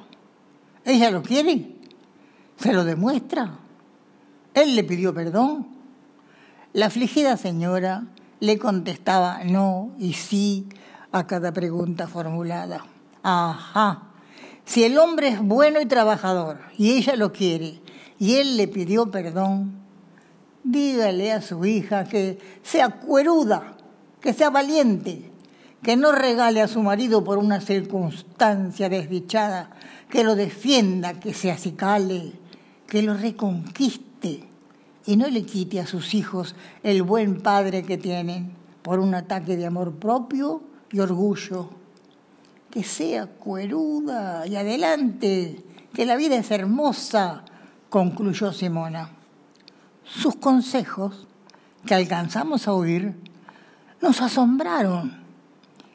¿Ella 0.84 1.12
lo 1.12 1.22
quiere? 1.22 1.76
¿Se 2.58 2.74
lo 2.74 2.84
demuestra? 2.84 3.60
¿Él 4.54 4.76
le 4.76 4.84
pidió 4.84 5.14
perdón? 5.14 5.68
La 6.74 6.88
afligida 6.88 7.38
señora 7.38 8.04
le 8.40 8.58
contestaba 8.58 9.44
no 9.44 9.92
y 10.00 10.14
sí 10.14 10.68
a 11.12 11.28
cada 11.28 11.52
pregunta 11.52 12.08
formulada. 12.08 12.86
Ajá, 13.22 14.04
si 14.66 14.84
el 14.84 14.98
hombre 14.98 15.30
es 15.30 15.42
bueno 15.42 15.82
y 15.82 15.86
trabajador 15.86 16.60
y 16.78 16.92
ella 16.92 17.16
lo 17.16 17.32
quiere 17.34 17.82
y 18.20 18.36
él 18.36 18.58
le 18.58 18.68
pidió 18.68 19.10
perdón, 19.10 19.80
dígale 20.64 21.32
a 21.32 21.42
su 21.42 21.66
hija 21.66 22.04
que 22.04 22.38
sea 22.62 22.90
cueruda, 22.90 23.78
que 24.22 24.34
sea 24.34 24.50
valiente, 24.50 25.32
que 25.82 25.96
no 25.96 26.12
regale 26.12 26.62
a 26.62 26.68
su 26.68 26.84
marido 26.84 27.24
por 27.24 27.38
una 27.38 27.62
circunstancia 27.62 28.90
desdichada, 28.90 29.72
que 30.10 30.24
lo 30.24 30.36
defienda, 30.36 31.14
que 31.14 31.34
se 31.34 31.52
acicale, 31.52 32.34
que 32.86 33.02
lo 33.02 33.14
reconquiste 33.14 34.44
y 35.06 35.16
no 35.16 35.28
le 35.28 35.44
quite 35.44 35.80
a 35.80 35.88
sus 35.88 36.14
hijos 36.14 36.56
el 36.84 37.04
buen 37.04 37.42
padre 37.42 37.84
que 37.84 37.98
tienen 37.98 38.52
por 38.82 39.00
un 39.00 39.16
ataque 39.16 39.56
de 39.56 39.66
amor 39.66 39.96
propio 39.96 40.62
y 40.92 41.00
orgullo. 41.00 41.70
Que 42.70 42.84
sea 42.84 43.26
cueruda 43.26 44.46
y 44.46 44.56
adelante, 44.56 45.64
que 45.94 46.06
la 46.06 46.16
vida 46.16 46.36
es 46.36 46.52
hermosa, 46.52 47.44
concluyó 47.90 48.54
Simona. 48.54 49.10
Sus 50.04 50.36
consejos, 50.36 51.28
que 51.86 51.96
alcanzamos 51.96 52.68
a 52.68 52.74
oír, 52.74 53.16
nos 54.02 54.22
asombraron 54.22 55.20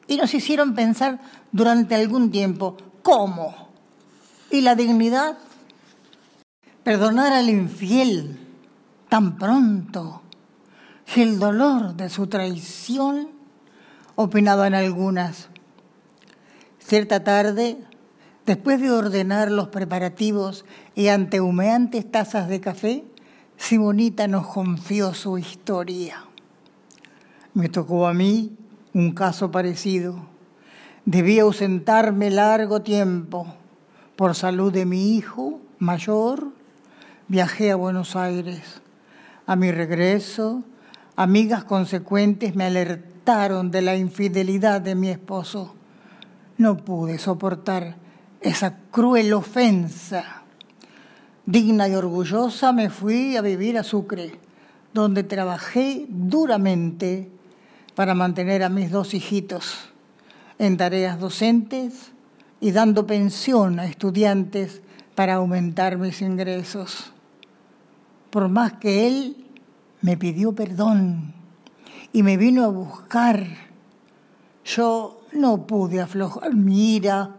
y 0.07 0.17
nos 0.17 0.35
hicieron 0.35 0.75
pensar 0.75 1.21
durante 1.53 1.95
algún 1.95 2.31
tiempo, 2.31 2.77
¿cómo? 3.03 3.69
¿Y 4.51 4.61
la 4.61 4.75
dignidad? 4.75 5.39
Perdonar 6.83 7.33
al 7.33 7.49
infiel 7.49 8.39
tan 9.09 9.37
pronto, 9.37 10.23
y 11.15 11.21
el 11.21 11.39
dolor 11.39 11.95
de 11.95 12.11
su 12.11 12.27
traición, 12.27 13.29
opinaban 14.17 14.75
algunas. 14.75 15.49
Cierta 16.79 17.23
tarde, 17.23 17.79
después 18.47 18.81
de 18.81 18.91
ordenar 18.91 19.51
los 19.51 19.69
preparativos 19.69 20.65
y 20.95 21.09
ante 21.09 21.41
humeantes 21.41 22.11
tazas 22.11 22.49
de 22.49 22.61
café, 22.61 23.05
Simonita 23.57 24.29
nos 24.29 24.47
confió 24.47 25.15
su 25.15 25.39
historia. 25.39 26.25
Me 27.55 27.69
tocó 27.69 28.07
a 28.07 28.15
mí 28.15 28.57
un 28.93 29.13
caso 29.13 29.51
parecido. 29.51 30.27
Debí 31.05 31.39
ausentarme 31.39 32.31
largo 32.31 32.83
tiempo. 32.83 33.47
Por 34.17 34.35
salud 34.35 34.73
de 34.73 34.87
mi 34.87 35.17
hijo 35.17 35.61
mayor, 35.79 36.49
viajé 37.29 37.71
a 37.71 37.77
Buenos 37.77 38.17
Aires. 38.17 38.81
A 39.47 39.57
mi 39.57 39.71
regreso, 39.71 40.63
amigas 41.17 41.65
consecuentes 41.65 42.55
me 42.55 42.65
alertaron 42.65 43.71
de 43.71 43.83
la 43.83 43.97
infidelidad 43.97 44.81
de 44.81 44.95
mi 44.95 45.09
esposo. 45.09 45.75
No 46.57 46.77
pude 46.77 47.19
soportar 47.19 47.97
esa 48.45 48.77
cruel 48.91 49.33
ofensa. 49.33 50.43
Digna 51.47 51.89
y 51.89 51.95
orgullosa 51.95 52.73
me 52.73 52.91
fui 52.91 53.37
a 53.37 53.43
vivir 53.43 53.79
a 53.79 53.83
Sucre, 53.83 54.39
donde 54.93 55.25
trabajé 55.25 56.07
duramente 56.09 57.31
para 57.95 58.15
mantener 58.15 58.63
a 58.63 58.69
mis 58.69 58.91
dos 58.91 59.15
hijitos 59.15 59.91
en 60.59 60.77
tareas 60.77 61.19
docentes 61.19 62.13
y 62.61 62.71
dando 62.73 63.07
pensión 63.07 63.81
a 63.81 63.87
estudiantes 63.87 64.83
para 65.15 65.35
aumentar 65.35 65.97
mis 65.97 66.21
ingresos. 66.21 67.13
Por 68.31 68.49
más 68.49 68.75
que 68.75 69.07
él 69.07 69.47
me 70.03 70.17
pidió 70.17 70.55
perdón 70.55 71.33
y 72.13 72.23
me 72.23 72.37
vino 72.37 72.65
a 72.65 72.69
buscar, 72.69 73.47
yo 74.65 75.23
no 75.33 75.67
pude 75.67 76.01
aflojar 76.01 76.55
mi 76.55 76.97
ira, 76.97 77.37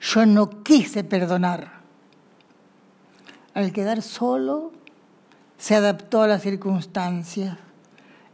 yo 0.00 0.26
no 0.26 0.62
quise 0.62 1.04
perdonar. 1.04 1.80
Al 3.54 3.72
quedar 3.72 4.02
solo, 4.02 4.72
se 5.58 5.74
adaptó 5.74 6.22
a 6.22 6.26
las 6.26 6.42
circunstancias. 6.42 7.58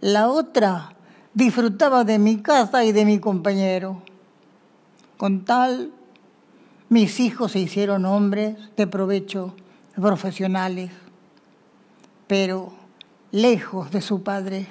La 0.01 0.29
otra 0.29 0.95
disfrutaba 1.35 2.05
de 2.05 2.19
mi 2.19 2.41
casa 2.41 2.85
y 2.85 2.93
de 2.93 3.05
mi 3.05 3.19
compañero. 3.19 4.03
Con 5.17 5.45
tal, 5.45 5.91
mis 6.89 7.19
hijos 7.19 7.53
se 7.53 7.59
hicieron 7.59 8.05
hombres 8.05 8.57
de 8.77 8.87
provecho, 8.87 9.55
profesionales, 9.97 10.93
pero 12.27 12.73
lejos 13.33 13.91
de 13.91 14.03
su 14.03 14.23
padre. 14.23 14.67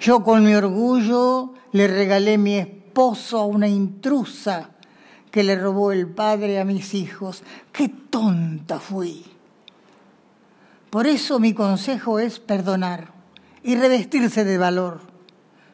Yo 0.00 0.22
con 0.24 0.44
mi 0.44 0.54
orgullo 0.54 1.52
le 1.72 1.88
regalé 1.88 2.38
mi 2.38 2.54
esposo 2.54 3.38
a 3.38 3.44
una 3.44 3.68
intrusa 3.68 4.70
que 5.34 5.42
le 5.42 5.56
robó 5.56 5.90
el 5.90 6.06
padre 6.06 6.60
a 6.60 6.64
mis 6.64 6.94
hijos. 6.94 7.42
¡Qué 7.72 7.88
tonta 7.88 8.78
fui! 8.78 9.24
Por 10.90 11.08
eso 11.08 11.40
mi 11.40 11.52
consejo 11.54 12.20
es 12.20 12.38
perdonar 12.38 13.08
y 13.64 13.74
revestirse 13.74 14.44
de 14.44 14.58
valor 14.58 15.00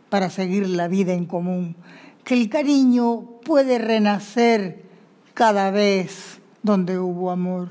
para 0.08 0.30
seguir 0.30 0.66
la 0.66 0.88
vida 0.88 1.12
en 1.12 1.26
común, 1.26 1.76
que 2.24 2.32
el 2.32 2.48
cariño 2.48 3.20
puede 3.44 3.78
renacer 3.78 4.82
cada 5.34 5.70
vez 5.70 6.40
donde 6.62 6.98
hubo 6.98 7.30
amor. 7.30 7.68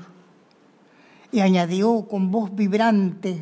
Y 1.32 1.40
añadió 1.40 2.06
con 2.08 2.30
voz 2.30 2.54
vibrante, 2.54 3.40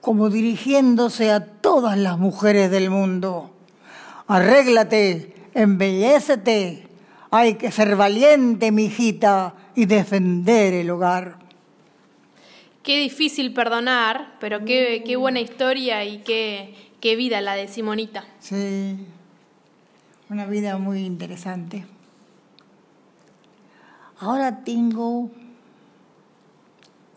como 0.00 0.30
dirigiéndose 0.30 1.30
a 1.30 1.44
todas 1.44 1.98
las 1.98 2.18
mujeres 2.18 2.70
del 2.70 2.88
mundo, 2.88 3.50
arréglate, 4.26 5.39
embellécete, 5.54 6.86
hay 7.30 7.54
que 7.54 7.70
ser 7.70 7.96
valiente, 7.96 8.72
mijita, 8.72 9.54
y 9.74 9.86
defender 9.86 10.74
el 10.74 10.90
hogar. 10.90 11.38
Qué 12.82 12.98
difícil 12.98 13.52
perdonar, 13.52 14.36
pero 14.40 14.64
qué, 14.64 15.02
qué 15.04 15.16
buena 15.16 15.40
historia 15.40 16.04
y 16.04 16.18
qué, 16.18 16.74
qué 17.00 17.14
vida 17.14 17.40
la 17.40 17.54
de 17.54 17.68
Simonita. 17.68 18.24
Sí, 18.40 18.96
una 20.28 20.46
vida 20.46 20.78
muy 20.78 21.04
interesante. 21.04 21.84
Ahora 24.18 24.64
tengo 24.64 25.30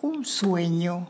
un 0.02 0.26
sueño. 0.26 1.08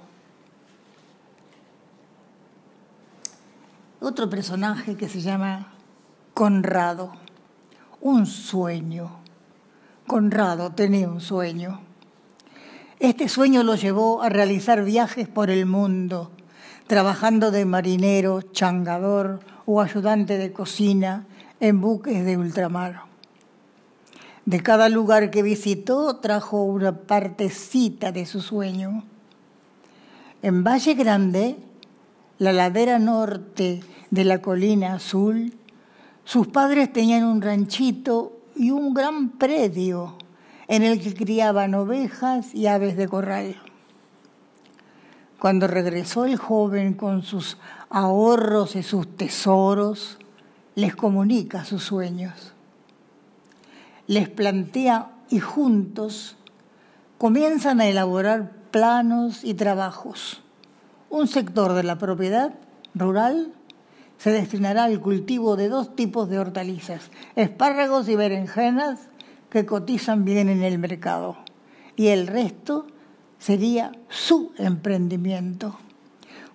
Otro 3.99 4.29
personaje 4.29 4.95
que 4.95 5.07
se 5.09 5.21
llama 5.21 5.72
Conrado. 6.33 7.11
Un 8.01 8.25
sueño. 8.25 9.19
Conrado 10.07 10.71
tenía 10.71 11.07
un 11.07 11.21
sueño. 11.21 11.81
Este 12.99 13.29
sueño 13.29 13.61
lo 13.61 13.75
llevó 13.75 14.23
a 14.23 14.29
realizar 14.29 14.83
viajes 14.83 15.27
por 15.27 15.51
el 15.51 15.67
mundo, 15.67 16.31
trabajando 16.87 17.51
de 17.51 17.65
marinero, 17.65 18.41
changador 18.41 19.41
o 19.67 19.79
ayudante 19.79 20.39
de 20.39 20.51
cocina 20.51 21.27
en 21.59 21.81
buques 21.81 22.25
de 22.25 22.35
ultramar. 22.35 23.03
De 24.47 24.63
cada 24.63 24.89
lugar 24.89 25.29
que 25.29 25.43
visitó 25.43 26.15
trajo 26.15 26.63
una 26.63 26.97
partecita 26.97 28.11
de 28.11 28.25
su 28.25 28.41
sueño. 28.41 29.03
En 30.41 30.63
Valle 30.63 30.95
Grande, 30.95 31.57
la 32.39 32.53
ladera 32.53 32.97
norte 32.97 33.81
de 34.09 34.25
la 34.25 34.41
colina 34.41 34.95
azul, 34.95 35.53
sus 36.25 36.47
padres 36.47 36.91
tenían 36.91 37.23
un 37.23 37.41
ranchito 37.41 38.37
y 38.55 38.71
un 38.71 38.93
gran 38.93 39.29
predio 39.29 40.17
en 40.67 40.83
el 40.83 41.01
que 41.01 41.13
criaban 41.13 41.75
ovejas 41.75 42.53
y 42.55 42.67
aves 42.67 42.95
de 42.95 43.07
corral. 43.07 43.55
Cuando 45.39 45.67
regresó 45.67 46.25
el 46.25 46.37
joven 46.37 46.93
con 46.93 47.21
sus 47.21 47.57
ahorros 47.89 48.75
y 48.77 48.83
sus 48.83 49.17
tesoros, 49.17 50.17
les 50.75 50.95
comunica 50.95 51.65
sus 51.65 51.83
sueños. 51.83 52.53
Les 54.07 54.29
plantea 54.29 55.11
y 55.29 55.39
juntos 55.39 56.37
comienzan 57.17 57.81
a 57.81 57.87
elaborar 57.87 58.51
planos 58.71 59.43
y 59.43 59.53
trabajos. 59.53 60.41
Un 61.09 61.27
sector 61.27 61.73
de 61.73 61.83
la 61.83 61.97
propiedad 61.97 62.53
rural 62.95 63.53
se 64.23 64.31
destinará 64.31 64.85
al 64.85 65.01
cultivo 65.01 65.57
de 65.57 65.67
dos 65.67 65.97
tipos 65.97 66.29
de 66.29 66.39
hortalizas, 66.39 67.11
espárragos 67.35 68.07
y 68.07 68.15
berenjenas 68.15 69.09
que 69.49 69.65
cotizan 69.65 70.23
bien 70.23 70.47
en 70.47 70.63
el 70.63 70.79
mercado. 70.79 71.35
Y 71.97 72.07
el 72.07 72.27
resto 72.27 72.87
sería 73.37 73.91
su 74.07 74.53
emprendimiento. 74.57 75.77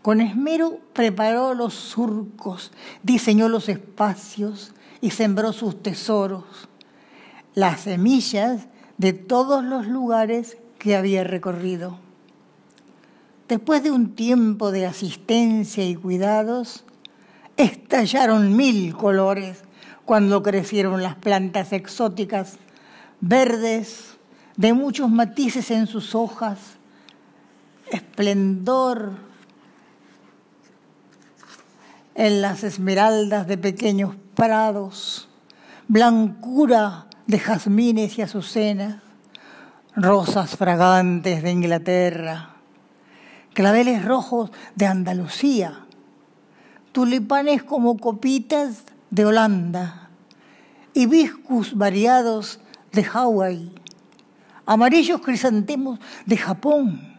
Con 0.01 0.23
esmero 0.23 0.79
preparó 0.95 1.53
los 1.53 1.75
surcos, 1.75 2.73
diseñó 3.03 3.51
los 3.51 3.69
espacios 3.69 4.73
y 5.03 5.11
sembró 5.11 5.53
sus 5.53 5.83
tesoros, 5.83 6.71
las 7.55 7.81
semillas 7.81 8.69
de 8.97 9.13
todos 9.13 9.63
los 9.63 9.87
lugares 9.87 10.57
que 10.79 10.97
había 10.97 11.23
recorrido. 11.23 11.99
Después 13.47 13.83
de 13.83 13.91
un 13.91 14.15
tiempo 14.15 14.71
de 14.71 14.87
asistencia 14.87 15.87
y 15.87 15.97
cuidados, 15.97 16.87
estallaron 17.59 18.57
mil 18.57 18.97
colores 18.97 19.65
cuando 20.07 20.43
crecieron 20.43 21.03
las 21.03 21.17
plantas 21.17 21.73
exóticas, 21.75 22.57
verdes, 23.21 24.17
de 24.57 24.73
muchos 24.73 25.11
matices 25.11 25.71
en 25.71 25.87
sus 25.87 26.15
hojas, 26.15 26.59
esplendor 27.91 29.13
en 32.15 32.43
las 32.43 32.65
esmeraldas 32.65 33.47
de 33.47 33.59
pequeños 33.59 34.17
prados, 34.35 35.29
blancura 35.87 37.07
de 37.27 37.39
jazmines 37.39 38.19
y 38.19 38.23
azucenas, 38.23 39.03
rosas 39.95 40.57
fragantes 40.57 41.43
de 41.43 41.51
Inglaterra, 41.51 42.51
claveles 43.53 44.05
rojos 44.05 44.51
de 44.75 44.87
Andalucía, 44.87 45.88
tulipanes 46.99 47.63
como 47.63 47.97
copitas 47.97 48.83
de 49.09 49.25
Holanda, 49.25 50.11
hibiscus 50.95 51.79
variados 51.79 52.59
de 52.91 53.05
Hawái, 53.05 53.73
amarillos 54.67 55.21
crisantemos 55.21 56.01
de 56.27 56.37
Japón, 56.37 57.17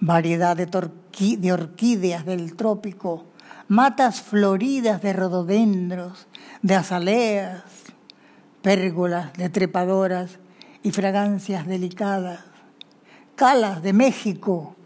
variedad 0.00 0.56
de, 0.56 0.64
de 1.36 1.52
orquídeas 1.52 2.24
del 2.24 2.56
trópico, 2.56 3.26
matas 3.68 4.22
floridas 4.22 5.02
de 5.02 5.12
rododendros, 5.12 6.26
de 6.62 6.74
azaleas, 6.74 7.64
pérgolas 8.62 9.34
de 9.34 9.50
trepadoras 9.50 10.38
y 10.82 10.92
fragancias 10.92 11.66
delicadas, 11.66 12.40
calas 13.36 13.82
de 13.82 13.92
México, 13.92 14.76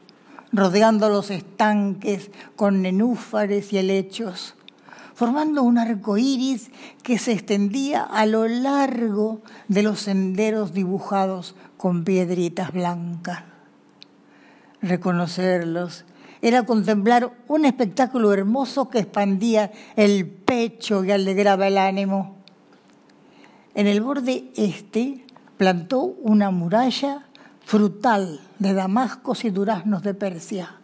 rodeando 0.52 1.08
los 1.08 1.30
estanques 1.30 2.30
con 2.54 2.82
nenúfares 2.82 3.72
y 3.72 3.78
helechos, 3.78 4.54
formando 5.14 5.62
un 5.62 5.78
arco 5.78 6.18
iris 6.18 6.70
que 7.02 7.18
se 7.18 7.32
extendía 7.32 8.02
a 8.02 8.26
lo 8.26 8.46
largo 8.48 9.40
de 9.68 9.82
los 9.82 10.00
senderos 10.00 10.72
dibujados 10.72 11.54
con 11.76 12.04
piedritas 12.04 12.72
blancas. 12.72 13.42
Reconocerlos 14.82 16.04
era 16.42 16.64
contemplar 16.64 17.32
un 17.48 17.64
espectáculo 17.64 18.32
hermoso 18.32 18.88
que 18.88 19.00
expandía 19.00 19.72
el 19.96 20.26
pecho 20.26 21.02
y 21.04 21.10
alegraba 21.10 21.66
el 21.66 21.78
ánimo. 21.78 22.36
En 23.74 23.86
el 23.86 24.00
borde 24.00 24.50
este 24.56 25.24
plantó 25.56 26.00
una 26.00 26.50
muralla 26.50 27.26
frutal 27.66 28.40
de 28.60 28.74
damascos 28.74 29.44
y 29.44 29.50
duraznos 29.50 30.04
de 30.04 30.14
Persia, 30.14 30.76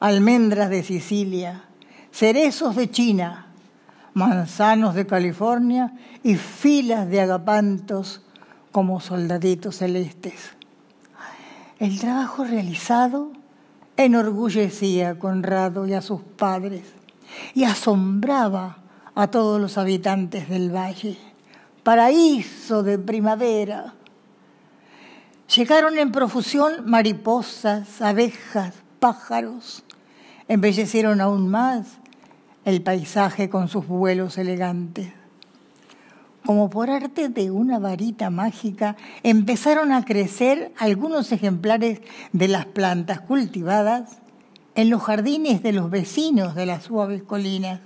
almendras 0.00 0.68
de 0.68 0.82
Sicilia, 0.82 1.62
cerezos 2.10 2.74
de 2.74 2.90
China, 2.90 3.46
manzanos 4.14 4.96
de 4.96 5.06
California 5.06 5.94
y 6.24 6.34
filas 6.34 7.08
de 7.08 7.20
agapantos 7.20 8.20
como 8.72 8.98
soldaditos 9.00 9.76
celestes. 9.76 10.56
El 11.78 12.00
trabajo 12.00 12.42
realizado 12.42 13.30
enorgullecía 13.96 15.10
a 15.10 15.18
Conrado 15.20 15.86
y 15.86 15.94
a 15.94 16.02
sus 16.02 16.20
padres 16.20 16.82
y 17.54 17.62
asombraba 17.62 18.78
a 19.14 19.28
todos 19.28 19.60
los 19.60 19.78
habitantes 19.78 20.48
del 20.48 20.74
valle. 20.74 21.16
Paraíso 21.84 22.82
de 22.82 22.98
primavera. 22.98 23.94
Llegaron 25.48 25.98
en 25.98 26.12
profusión 26.12 26.84
mariposas, 26.86 28.00
abejas, 28.00 28.74
pájaros. 29.00 29.82
Embellecieron 30.48 31.20
aún 31.20 31.48
más 31.48 31.98
el 32.64 32.82
paisaje 32.82 33.48
con 33.48 33.68
sus 33.68 33.86
vuelos 33.86 34.38
elegantes 34.38 35.12
como 36.44 36.68
por 36.68 36.90
arte 36.90 37.28
de 37.30 37.50
una 37.50 37.78
varita 37.78 38.28
mágica, 38.28 38.96
empezaron 39.22 39.92
a 39.92 40.04
crecer 40.04 40.72
algunos 40.76 41.32
ejemplares 41.32 42.02
de 42.32 42.48
las 42.48 42.66
plantas 42.66 43.20
cultivadas 43.20 44.18
en 44.74 44.90
los 44.90 45.02
jardines 45.02 45.62
de 45.62 45.72
los 45.72 45.90
vecinos 45.90 46.54
de 46.54 46.66
las 46.66 46.84
suaves 46.84 47.22
colinas. 47.22 47.80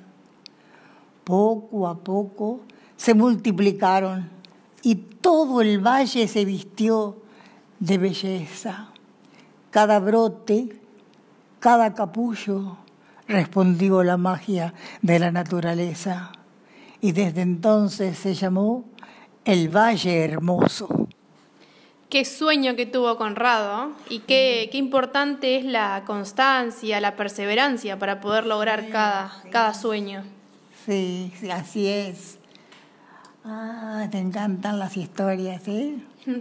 Poco 1.23 1.87
a 1.87 1.99
poco 1.99 2.61
se 2.97 3.15
multiplicaron 3.15 4.29
y 4.83 4.97
todo 4.97 5.61
el 5.61 5.79
valle 5.79 6.27
se 6.27 6.45
vistió 6.45 7.19
de 7.79 7.99
belleza. 7.99 8.89
Cada 9.71 9.99
brote, 10.01 10.81
cada 11.61 11.95
capullo 11.95 12.79
respondió 13.27 14.03
la 14.03 14.17
magia 14.17 14.75
de 15.03 15.19
la 15.19 15.31
naturaleza 15.31 16.33
y 17.01 17.13
desde 17.13 17.43
entonces 17.43 18.19
se 18.19 18.35
llamó 18.35 18.85
el 19.45 19.69
Valle 19.69 20.25
Hermoso. 20.25 21.09
Qué 22.09 22.25
sueño 22.25 22.75
que 22.75 22.87
tuvo 22.87 23.19
Conrado 23.19 23.93
y 24.09 24.21
qué, 24.21 24.71
qué 24.73 24.79
importante 24.79 25.59
es 25.59 25.65
la 25.65 26.05
constancia, 26.07 27.01
la 27.01 27.17
perseverancia 27.17 27.99
para 27.99 28.21
poder 28.21 28.47
lograr 28.47 28.89
cada, 28.89 29.43
cada 29.51 29.75
sueño. 29.75 30.25
Sí, 30.87 31.31
así 31.53 31.87
es. 31.87 32.39
Ah, 33.45 34.09
te 34.11 34.19
encantan 34.19 34.79
las 34.79 34.97
historias, 34.97 35.69
¿eh? 35.69 35.97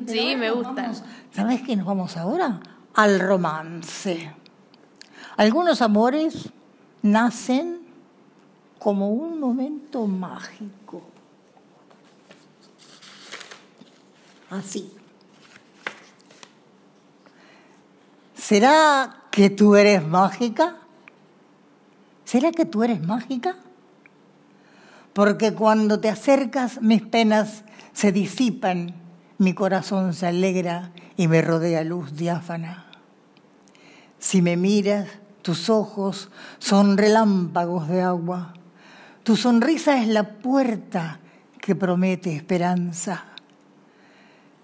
Sí, 0.05 0.35
me 0.35 0.51
gustan. 0.51 0.93
¿Sabes 1.31 1.61
qué 1.61 1.75
nos 1.75 1.85
vamos 1.85 2.17
ahora? 2.17 2.59
Al 2.93 3.19
romance. 3.19 4.33
Algunos 5.37 5.81
amores 5.81 6.49
nacen 7.03 7.79
como 8.79 9.11
un 9.11 9.39
momento 9.39 10.05
mágico. 10.07 11.03
Así. 14.49 14.91
¿Será 18.35 19.23
que 19.31 19.49
tú 19.49 19.75
eres 19.75 20.05
mágica? 20.05 20.77
¿Será 22.25 22.51
que 22.51 22.65
tú 22.65 22.83
eres 22.83 23.05
mágica? 23.05 23.55
Porque 25.13 25.53
cuando 25.53 25.99
te 25.99 26.09
acercas 26.09 26.81
mis 26.81 27.01
penas 27.01 27.63
se 27.93 28.11
disipan, 28.11 29.06
mi 29.37 29.53
corazón 29.53 30.13
se 30.13 30.27
alegra 30.27 30.91
y 31.15 31.27
me 31.27 31.41
rodea 31.41 31.83
luz 31.83 32.15
diáfana. 32.15 32.85
Si 34.19 34.41
me 34.41 34.57
miras, 34.57 35.07
tus 35.41 35.69
ojos 35.69 36.29
son 36.59 36.97
relámpagos 36.97 37.87
de 37.87 38.01
agua 38.01 38.53
tu 39.27 39.35
sonrisa 39.35 40.01
es 40.01 40.07
la 40.07 40.23
puerta 40.23 41.19
que 41.59 41.75
promete 41.75 42.33
esperanza. 42.33 43.25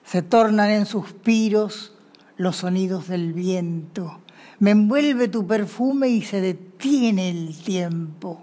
Se 0.06 0.22
tornan 0.22 0.70
en 0.70 0.86
suspiros 0.86 1.92
los 2.38 2.56
sonidos 2.56 3.10
del 3.10 3.34
viento. 3.34 4.22
Me 4.60 4.72
envuelve 4.72 5.28
tu 5.28 5.46
perfume 5.46 6.08
y 6.08 6.22
se 6.22 6.40
detiene 6.40 7.30
el 7.30 7.62
tiempo. 7.62 8.42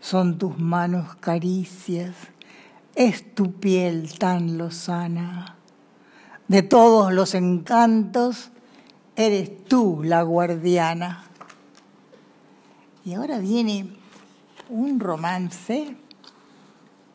Son 0.00 0.38
tus 0.38 0.58
manos 0.58 1.14
caricias, 1.16 2.14
es 2.96 3.34
tu 3.34 3.52
piel 3.60 4.18
tan 4.18 4.58
lozana. 4.58 5.54
De 6.48 6.62
todos 6.62 7.12
los 7.12 7.34
encantos, 7.34 8.50
eres 9.14 9.64
tú 9.64 10.00
la 10.02 10.22
guardiana. 10.22 11.24
Y 13.04 13.14
ahora 13.14 13.38
viene 13.38 13.94
un 14.70 14.98
romance 14.98 15.96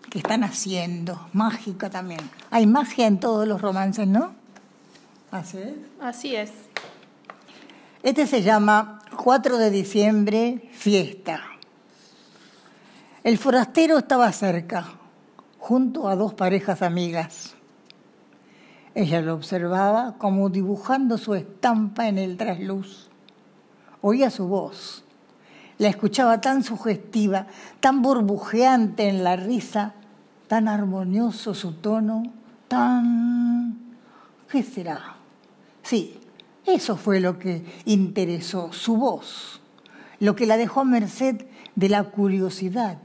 que 0.10 0.20
están 0.20 0.44
haciendo, 0.44 1.28
mágica 1.34 1.90
también. 1.90 2.22
Hay 2.52 2.68
magia 2.68 3.08
en 3.08 3.20
todos 3.20 3.48
los 3.48 3.62
romances, 3.62 4.08
¿no? 4.08 4.36
Así 5.32 5.58
es. 5.58 5.74
Así 6.00 6.36
es. 6.36 6.52
Este 8.04 8.28
se 8.28 8.44
llama 8.44 9.00
4 9.16 9.58
de 9.58 9.72
diciembre, 9.72 10.70
fiesta. 10.74 11.42
El 13.24 13.38
forastero 13.38 14.00
estaba 14.00 14.32
cerca, 14.32 15.01
junto 15.62 16.10
a 16.10 16.16
dos 16.16 16.34
parejas 16.34 16.82
amigas. 16.82 17.54
Ella 18.96 19.22
lo 19.22 19.36
observaba 19.36 20.16
como 20.18 20.50
dibujando 20.50 21.20
su 21.20 21.36
estampa 21.36 22.08
en 22.08 22.18
el 22.18 22.36
trasluz. 22.36 23.10
Oía 24.02 24.32
su 24.32 24.48
voz. 24.48 25.06
La 25.78 25.88
escuchaba 25.88 26.42
tan 26.42 26.64
sugestiva, 26.64 27.46
tan 27.80 28.02
burbujeante 28.02 29.08
en 29.08 29.24
la 29.24 29.36
risa, 29.36 29.94
tan 30.48 30.68
armonioso 30.68 31.54
su 31.54 31.74
tono, 31.74 32.24
tan... 32.68 33.78
¿Qué 34.52 34.64
será? 34.64 35.16
Sí, 35.84 36.20
eso 36.66 36.98
fue 36.98 37.20
lo 37.20 37.38
que 37.38 37.64
interesó, 37.86 38.74
su 38.74 38.98
voz, 38.98 39.62
lo 40.20 40.36
que 40.36 40.48
la 40.48 40.58
dejó 40.58 40.82
a 40.82 40.86
merced 40.86 41.46
de 41.76 41.90
la 41.90 42.04
curiosidad 42.06 42.98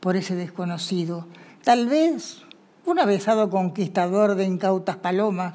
por 0.00 0.16
ese 0.16 0.34
desconocido. 0.34 1.26
Tal 1.64 1.88
vez 1.88 2.42
un 2.86 2.98
avesado 2.98 3.50
conquistador 3.50 4.34
de 4.34 4.46
incautas 4.46 4.96
palomas, 4.96 5.54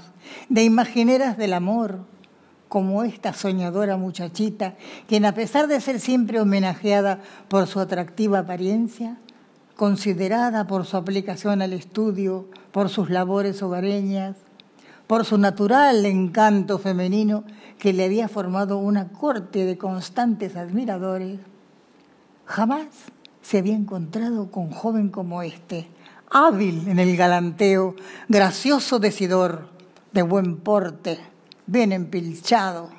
de 0.50 0.64
imagineras 0.64 1.36
del 1.36 1.54
amor, 1.54 2.02
como 2.70 3.04
esta 3.04 3.34
soñadora 3.34 3.98
muchachita, 3.98 4.76
quien 5.08 5.26
a 5.26 5.34
pesar 5.34 5.68
de 5.68 5.82
ser 5.82 6.00
siempre 6.00 6.40
homenajeada 6.40 7.22
por 7.48 7.66
su 7.66 7.80
atractiva 7.80 8.40
apariencia, 8.40 9.18
considerada 9.76 10.68
por 10.68 10.86
su 10.86 10.96
aplicación 10.96 11.64
al 11.64 11.74
estudio, 11.74 12.50
por 12.72 12.90
sus 12.90 13.10
labores 13.10 13.64
hogareñas, 13.64 14.38
por 15.08 15.26
su 15.26 15.40
natural 15.40 16.06
encanto 16.06 16.78
femenino 16.78 17.46
que 17.80 17.94
le 17.94 18.06
había 18.06 18.28
formado 18.28 18.78
una 18.78 19.10
corte 19.10 19.66
de 19.66 19.78
constantes 19.80 20.56
admiradores, 20.56 21.40
jamás 22.46 22.86
se 23.42 23.58
había 23.60 23.76
encontrado 23.76 24.52
con 24.52 24.70
joven 24.72 25.10
como 25.10 25.42
este, 25.42 25.88
hábil 26.30 26.88
en 26.88 27.00
el 27.00 27.16
galanteo, 27.18 27.96
gracioso 28.28 29.00
decidor, 29.00 29.70
de 30.12 30.22
buen 30.22 30.58
porte, 30.58 31.20
bien 31.66 31.92
empilchado, 31.92 32.90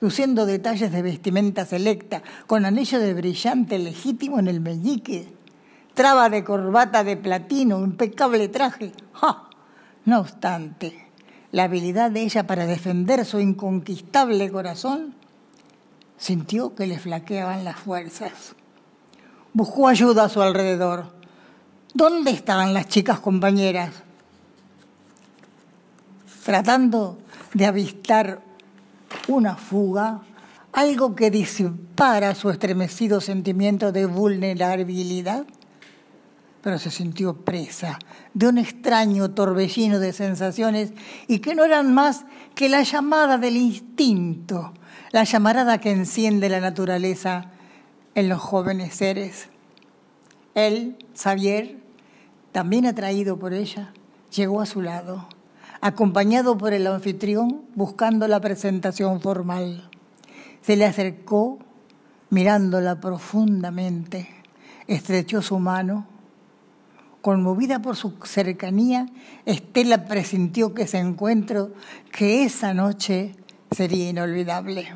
luciendo 0.00 0.46
detalles 0.46 0.92
de 0.92 1.02
vestimenta 1.02 1.66
selecta, 1.66 2.22
con 2.46 2.64
anillo 2.64 2.98
de 2.98 3.14
brillante 3.14 3.78
legítimo 3.78 4.38
en 4.38 4.48
el 4.48 4.60
meñique, 4.60 5.32
traba 5.94 6.28
de 6.28 6.44
corbata 6.44 7.04
de 7.04 7.16
platino, 7.16 7.80
impecable 7.80 8.48
traje. 8.48 8.92
No 10.04 10.20
obstante, 10.20 11.08
la 11.50 11.64
habilidad 11.64 12.10
de 12.10 12.22
ella 12.22 12.46
para 12.46 12.66
defender 12.66 13.24
su 13.24 13.40
inconquistable 13.40 14.50
corazón 14.50 15.14
sintió 16.16 16.74
que 16.74 16.86
le 16.86 16.98
flaqueaban 16.98 17.64
las 17.64 17.76
fuerzas. 17.76 18.54
Buscó 19.52 19.88
ayuda 19.88 20.24
a 20.24 20.28
su 20.28 20.42
alrededor 20.42 21.15
¿Dónde 21.96 22.30
estaban 22.30 22.74
las 22.74 22.88
chicas 22.88 23.20
compañeras? 23.20 23.90
Tratando 26.44 27.16
de 27.54 27.64
avistar 27.64 28.42
una 29.28 29.56
fuga, 29.56 30.20
algo 30.74 31.16
que 31.16 31.30
disipara 31.30 32.34
su 32.34 32.50
estremecido 32.50 33.22
sentimiento 33.22 33.92
de 33.92 34.04
vulnerabilidad, 34.04 35.46
pero 36.60 36.78
se 36.78 36.90
sintió 36.90 37.34
presa 37.34 37.98
de 38.34 38.48
un 38.48 38.58
extraño 38.58 39.30
torbellino 39.30 39.98
de 39.98 40.12
sensaciones 40.12 40.92
y 41.28 41.38
que 41.38 41.54
no 41.54 41.64
eran 41.64 41.94
más 41.94 42.26
que 42.54 42.68
la 42.68 42.82
llamada 42.82 43.38
del 43.38 43.56
instinto, 43.56 44.74
la 45.12 45.24
llamarada 45.24 45.78
que 45.78 45.92
enciende 45.92 46.50
la 46.50 46.60
naturaleza 46.60 47.52
en 48.14 48.28
los 48.28 48.42
jóvenes 48.42 48.96
seres. 48.96 49.48
Él, 50.54 50.98
Xavier, 51.14 51.85
también 52.56 52.86
atraído 52.86 53.38
por 53.38 53.52
ella, 53.52 53.92
llegó 54.34 54.62
a 54.62 54.64
su 54.64 54.80
lado, 54.80 55.26
acompañado 55.82 56.56
por 56.56 56.72
el 56.72 56.86
anfitrión 56.86 57.66
buscando 57.74 58.26
la 58.28 58.40
presentación 58.40 59.20
formal. 59.20 59.90
Se 60.62 60.74
le 60.74 60.86
acercó 60.86 61.58
mirándola 62.30 62.98
profundamente, 62.98 64.30
estrechó 64.86 65.42
su 65.42 65.58
mano. 65.58 66.06
Conmovida 67.20 67.82
por 67.82 67.94
su 67.94 68.14
cercanía, 68.24 69.04
Estela 69.44 70.06
presintió 70.06 70.72
que 70.72 70.84
ese 70.84 70.96
encuentro, 70.96 71.74
que 72.10 72.44
esa 72.44 72.72
noche 72.72 73.34
sería 73.70 74.08
inolvidable. 74.08 74.94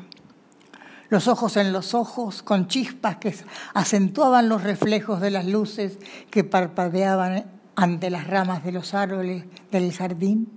Los 1.11 1.27
ojos 1.27 1.57
en 1.57 1.73
los 1.73 1.93
ojos, 1.93 2.41
con 2.41 2.69
chispas 2.69 3.17
que 3.17 3.35
acentuaban 3.73 4.47
los 4.47 4.63
reflejos 4.63 5.19
de 5.19 5.29
las 5.29 5.45
luces 5.45 5.99
que 6.29 6.45
parpadeaban 6.45 7.51
ante 7.75 8.09
las 8.09 8.27
ramas 8.27 8.63
de 8.63 8.71
los 8.71 8.93
árboles 8.93 9.43
del 9.71 9.91
jardín. 9.91 10.47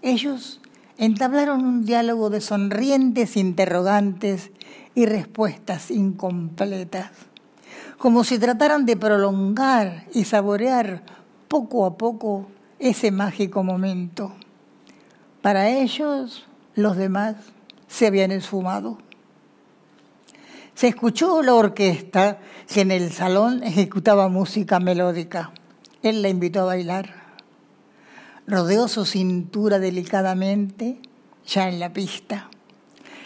Ellos 0.00 0.62
entablaron 0.96 1.62
un 1.66 1.84
diálogo 1.84 2.30
de 2.30 2.40
sonrientes 2.40 3.36
interrogantes 3.36 4.50
y 4.94 5.04
respuestas 5.04 5.90
incompletas, 5.90 7.10
como 7.98 8.24
si 8.24 8.38
trataran 8.38 8.86
de 8.86 8.96
prolongar 8.96 10.06
y 10.14 10.24
saborear 10.24 11.02
poco 11.48 11.84
a 11.84 11.98
poco 11.98 12.46
ese 12.78 13.10
mágico 13.10 13.62
momento. 13.62 14.32
Para 15.42 15.68
ellos, 15.68 16.46
los 16.74 16.96
demás 16.96 17.36
se 17.88 18.06
habían 18.06 18.30
esfumado. 18.30 18.96
Se 20.80 20.88
escuchó 20.88 21.42
la 21.42 21.52
orquesta 21.52 22.38
que 22.66 22.80
en 22.80 22.90
el 22.90 23.12
salón 23.12 23.62
ejecutaba 23.62 24.30
música 24.30 24.80
melódica. 24.80 25.52
Él 26.02 26.22
la 26.22 26.30
invitó 26.30 26.62
a 26.62 26.64
bailar. 26.64 27.36
Rodeó 28.46 28.88
su 28.88 29.04
cintura 29.04 29.78
delicadamente, 29.78 30.98
ya 31.46 31.68
en 31.68 31.80
la 31.80 31.92
pista. 31.92 32.48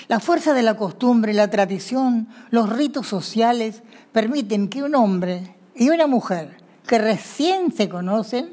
La 0.09 0.19
fuerza 0.19 0.53
de 0.53 0.65
la 0.65 0.77
costumbre, 0.77 1.33
la 1.33 1.49
tradición, 1.49 2.27
los 2.51 2.71
ritos 2.71 3.07
sociales 3.07 3.85
permiten 4.11 4.67
que 4.67 4.83
un 4.83 4.97
hombre 4.97 5.55
y 5.77 5.91
una 5.91 6.09
mujer 6.09 6.57
que 6.89 6.99
recién 6.99 7.71
se 7.71 7.89
conocen 7.89 8.53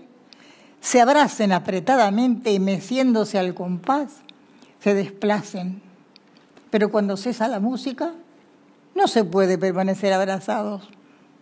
se 0.79 1.01
abracen 1.01 1.53
apretadamente 1.53 2.53
y 2.53 2.59
meciéndose 2.59 3.39
al 3.39 3.55
compás, 3.55 4.21
se 4.79 4.93
desplacen. 4.93 5.81
Pero 6.69 6.91
cuando 6.91 7.17
cesa 7.17 7.47
la 7.47 7.59
música, 7.59 8.13
no 8.95 9.07
se 9.07 9.23
puede 9.23 9.57
permanecer 9.57 10.13
abrazados. 10.13 10.89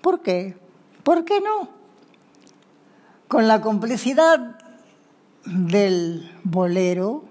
¿Por 0.01 0.21
qué? 0.21 0.57
¿Por 1.03 1.25
qué 1.25 1.41
no? 1.41 1.69
Con 3.27 3.47
la 3.47 3.61
complicidad 3.61 4.57
del 5.45 6.31
bolero, 6.43 7.25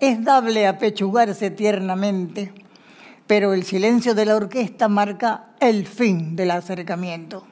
es 0.00 0.24
dable 0.24 0.66
apechugarse 0.66 1.50
tiernamente, 1.50 2.52
pero 3.26 3.52
el 3.52 3.64
silencio 3.64 4.14
de 4.14 4.26
la 4.26 4.36
orquesta 4.36 4.88
marca 4.88 5.46
el 5.60 5.86
fin 5.86 6.36
del 6.36 6.52
acercamiento. 6.52 7.46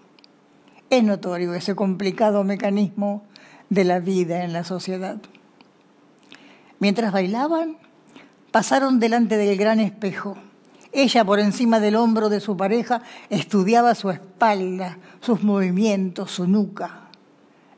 Es 0.91 1.03
notorio 1.03 1.55
ese 1.55 1.75
complicado 1.75 2.45
mecanismo 2.45 3.25
de 3.69 3.85
la 3.85 3.99
vida 3.99 4.45
en 4.45 4.53
la 4.53 4.63
sociedad. 4.63 5.19
Mientras 6.79 7.13
bailaban, 7.13 7.79
pasaron 8.53 9.01
delante 9.01 9.37
del 9.37 9.57
gran 9.57 9.81
espejo 9.81 10.37
ella 10.93 11.25
por 11.25 11.41
encima 11.41 11.81
del 11.81 11.97
hombro 11.97 12.29
de 12.29 12.41
su 12.41 12.57
pareja 12.57 13.03
estudiaba 13.31 13.95
su 13.95 14.11
espalda, 14.11 14.99
sus 15.21 15.43
movimientos, 15.43 16.31
su 16.31 16.47
nuca. 16.47 17.03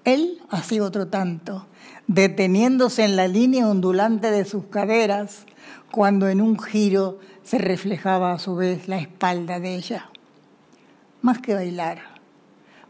Él 0.05 0.40
hacía 0.51 0.85
otro 0.85 1.09
tanto, 1.09 1.66
deteniéndose 2.07 3.05
en 3.05 3.16
la 3.16 3.29
línea 3.29 3.68
ondulante 3.68 4.31
de 4.31 4.44
sus 4.44 4.64
caderas, 4.66 5.44
cuando 5.90 6.29
en 6.29 6.40
un 6.40 6.59
giro 6.59 7.18
se 7.42 7.59
reflejaba 7.59 8.33
a 8.33 8.38
su 8.38 8.57
vez 8.57 8.88
la 8.88 8.99
espalda 8.99 9.61
de 9.61 9.75
ella. 9.75 10.11
Más 11.21 11.38
que 11.38 11.55
bailar, 11.55 11.99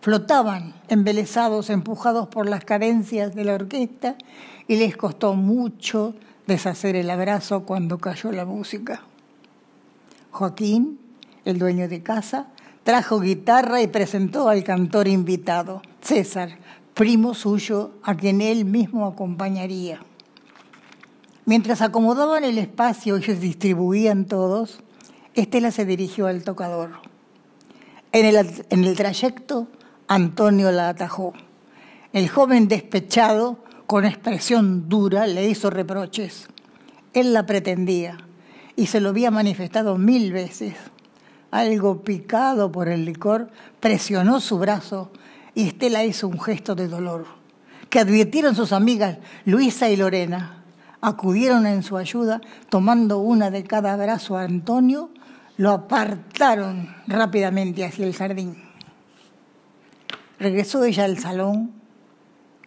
flotaban 0.01 0.75
embelesados, 0.89 1.71
empujados 1.71 2.29
por 2.29 2.49
las 2.49 2.65
cadencias 2.65 3.35
de 3.35 3.45
la 3.45 3.55
orquesta, 3.55 4.17
y 4.67 4.77
les 4.77 4.97
costó 4.97 5.35
mucho 5.35 6.15
deshacer 6.47 6.95
el 6.95 7.11
abrazo 7.11 7.65
cuando 7.65 7.99
cayó 7.99 8.31
la 8.33 8.45
música. 8.45 9.03
Joaquín, 10.39 11.01
el 11.45 11.59
dueño 11.59 11.89
de 11.89 12.05
casa, 12.05 12.47
trajo 12.85 13.19
guitarra 13.19 13.83
y 13.83 13.89
presentó 13.89 14.49
al 14.49 14.63
cantor 14.63 15.09
invitado, 15.09 15.83
César, 16.01 16.59
primo 16.95 17.35
suyo, 17.35 17.95
a 18.05 18.15
quien 18.15 18.41
él 18.41 18.65
mismo 18.65 19.09
acompañaría. 19.09 19.99
Mientras 21.45 21.83
acomodaban 21.83 22.45
el 22.45 22.57
espacio 22.57 23.19
y 23.19 23.25
se 23.25 23.35
distribuían 23.35 24.27
todos, 24.27 24.79
Estela 25.35 25.73
se 25.73 25.85
dirigió 25.85 26.29
al 26.29 26.45
tocador. 26.45 27.01
En 28.13 28.25
el, 28.25 28.65
en 28.71 28.85
el 28.85 28.97
trayecto, 28.97 29.67
Antonio 30.07 30.71
la 30.71 30.91
atajó. 30.91 31.33
El 32.13 32.29
joven 32.29 32.69
despechado, 32.69 33.59
con 33.89 34.05
expresión 34.05 34.89
dura, 34.89 35.27
le 35.27 35.49
hizo 35.49 35.69
reproches. 35.69 36.47
Él 37.13 37.33
la 37.33 37.45
pretendía 37.45 38.28
y 38.79 38.87
se 38.87 39.01
lo 39.01 39.09
había 39.09 39.33
manifestado 39.33 39.99
mil 39.99 40.33
veces. 40.33 40.77
Algo 41.51 42.03
picado 42.03 42.71
por 42.71 42.87
el 42.87 43.05
licor 43.05 43.51
presionó 43.81 44.39
su 44.39 44.57
brazo 44.57 45.11
y 45.53 45.67
Estela 45.67 46.05
hizo 46.05 46.29
un 46.29 46.39
gesto 46.39 46.77
de 46.77 46.87
dolor, 46.87 47.27
que 47.91 47.99
advirtieron 47.99 48.55
sus 48.55 48.73
amigas 48.73 49.19
Luisa 49.45 49.91
y 49.91 49.97
Lorena. 49.97 50.63
Acudieron 51.01 51.67
en 51.67 51.83
su 51.83 51.97
ayuda, 51.97 52.41
tomando 52.69 53.19
una 53.19 53.51
de 53.51 53.65
cada 53.65 53.97
brazo 53.97 54.37
a 54.37 54.45
Antonio, 54.45 55.11
lo 55.57 55.73
apartaron 55.73 56.95
rápidamente 57.09 57.85
hacia 57.85 58.07
el 58.07 58.15
jardín. 58.15 58.63
Regresó 60.39 60.85
ella 60.85 61.05
al 61.05 61.19
salón 61.19 61.73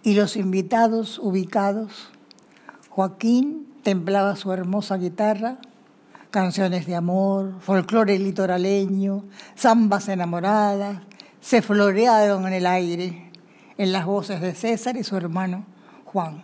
y 0.04 0.16
los 0.16 0.36
invitados 0.36 1.20
ubicados. 1.20 2.10
Joaquín 2.90 3.66
templaba 3.84 4.36
su 4.36 4.52
hermosa 4.52 4.98
guitarra, 4.98 5.60
canciones 6.32 6.88
de 6.88 6.96
amor, 6.96 7.56
folclore 7.60 8.18
litoraleño, 8.18 9.26
zambas 9.58 10.08
enamoradas, 10.08 11.02
se 11.42 11.62
florearon 11.62 12.48
en 12.48 12.54
el 12.54 12.66
aire 12.66 13.32
en 13.78 13.92
las 13.92 14.06
voces 14.06 14.42
de 14.42 14.56
César 14.56 14.96
y 14.96 15.04
su 15.04 15.18
hermano 15.18 15.66
Juan. 16.06 16.44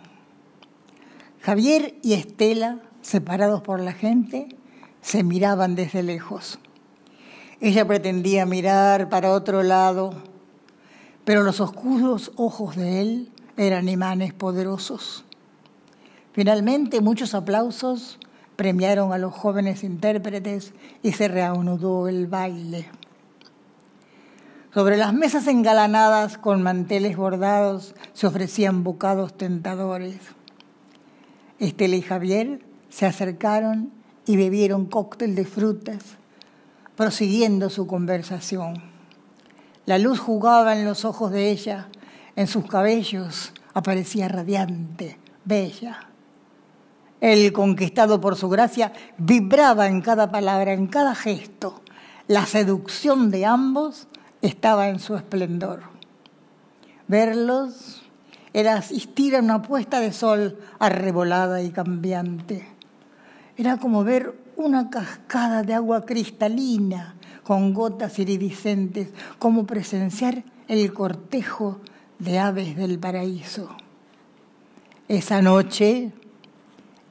Javier 1.40 1.94
y 2.02 2.12
Estela, 2.12 2.80
separados 3.00 3.62
por 3.62 3.80
la 3.80 3.92
gente, 3.92 4.48
se 5.00 5.22
miraban 5.22 5.74
desde 5.74 6.02
lejos. 6.02 6.58
Ella 7.60 7.86
pretendía 7.86 8.44
mirar 8.44 9.08
para 9.08 9.32
otro 9.32 9.62
lado, 9.62 10.10
pero 11.24 11.42
los 11.42 11.60
oscuros 11.60 12.32
ojos 12.36 12.76
de 12.76 13.00
él 13.00 13.32
eran 13.56 13.88
imanes 13.88 14.32
poderosos. 14.34 15.24
Finalmente, 16.32 17.00
muchos 17.00 17.34
aplausos 17.34 18.18
premiaron 18.58 19.12
a 19.12 19.18
los 19.18 19.32
jóvenes 19.32 19.84
intérpretes 19.84 20.72
y 21.00 21.12
se 21.12 21.28
reanudó 21.28 22.08
el 22.08 22.26
baile. 22.26 22.88
Sobre 24.74 24.96
las 24.96 25.14
mesas 25.14 25.46
engalanadas 25.46 26.38
con 26.38 26.64
manteles 26.64 27.16
bordados 27.16 27.94
se 28.14 28.26
ofrecían 28.26 28.82
bocados 28.82 29.38
tentadores. 29.38 30.16
Estela 31.60 31.94
y 31.94 32.02
Javier 32.02 32.66
se 32.88 33.06
acercaron 33.06 33.92
y 34.26 34.36
bebieron 34.36 34.86
cóctel 34.86 35.36
de 35.36 35.44
frutas, 35.44 36.02
prosiguiendo 36.96 37.70
su 37.70 37.86
conversación. 37.86 38.82
La 39.86 39.98
luz 39.98 40.18
jugaba 40.18 40.76
en 40.76 40.84
los 40.84 41.04
ojos 41.04 41.30
de 41.30 41.52
ella, 41.52 41.90
en 42.34 42.48
sus 42.48 42.66
cabellos 42.66 43.52
aparecía 43.72 44.26
radiante, 44.26 45.16
bella. 45.44 46.07
El 47.20 47.52
conquistado 47.52 48.20
por 48.20 48.36
su 48.36 48.48
gracia 48.48 48.92
vibraba 49.18 49.88
en 49.88 50.00
cada 50.00 50.30
palabra, 50.30 50.72
en 50.72 50.86
cada 50.86 51.14
gesto. 51.14 51.82
La 52.28 52.46
seducción 52.46 53.30
de 53.30 53.44
ambos 53.44 54.06
estaba 54.42 54.88
en 54.88 55.00
su 55.00 55.16
esplendor. 55.16 55.80
Verlos 57.08 58.02
era 58.52 58.74
asistir 58.74 59.34
a 59.34 59.40
una 59.40 59.62
puesta 59.62 60.00
de 60.00 60.12
sol 60.12 60.58
arrebolada 60.78 61.62
y 61.62 61.70
cambiante. 61.70 62.68
Era 63.56 63.78
como 63.78 64.04
ver 64.04 64.34
una 64.56 64.90
cascada 64.90 65.62
de 65.62 65.74
agua 65.74 66.04
cristalina 66.04 67.16
con 67.42 67.72
gotas 67.72 68.18
iridiscentes, 68.18 69.08
como 69.38 69.66
presenciar 69.66 70.44
el 70.68 70.92
cortejo 70.92 71.80
de 72.18 72.38
aves 72.38 72.76
del 72.76 72.98
paraíso. 72.98 73.70
Esa 75.08 75.40
noche, 75.40 76.12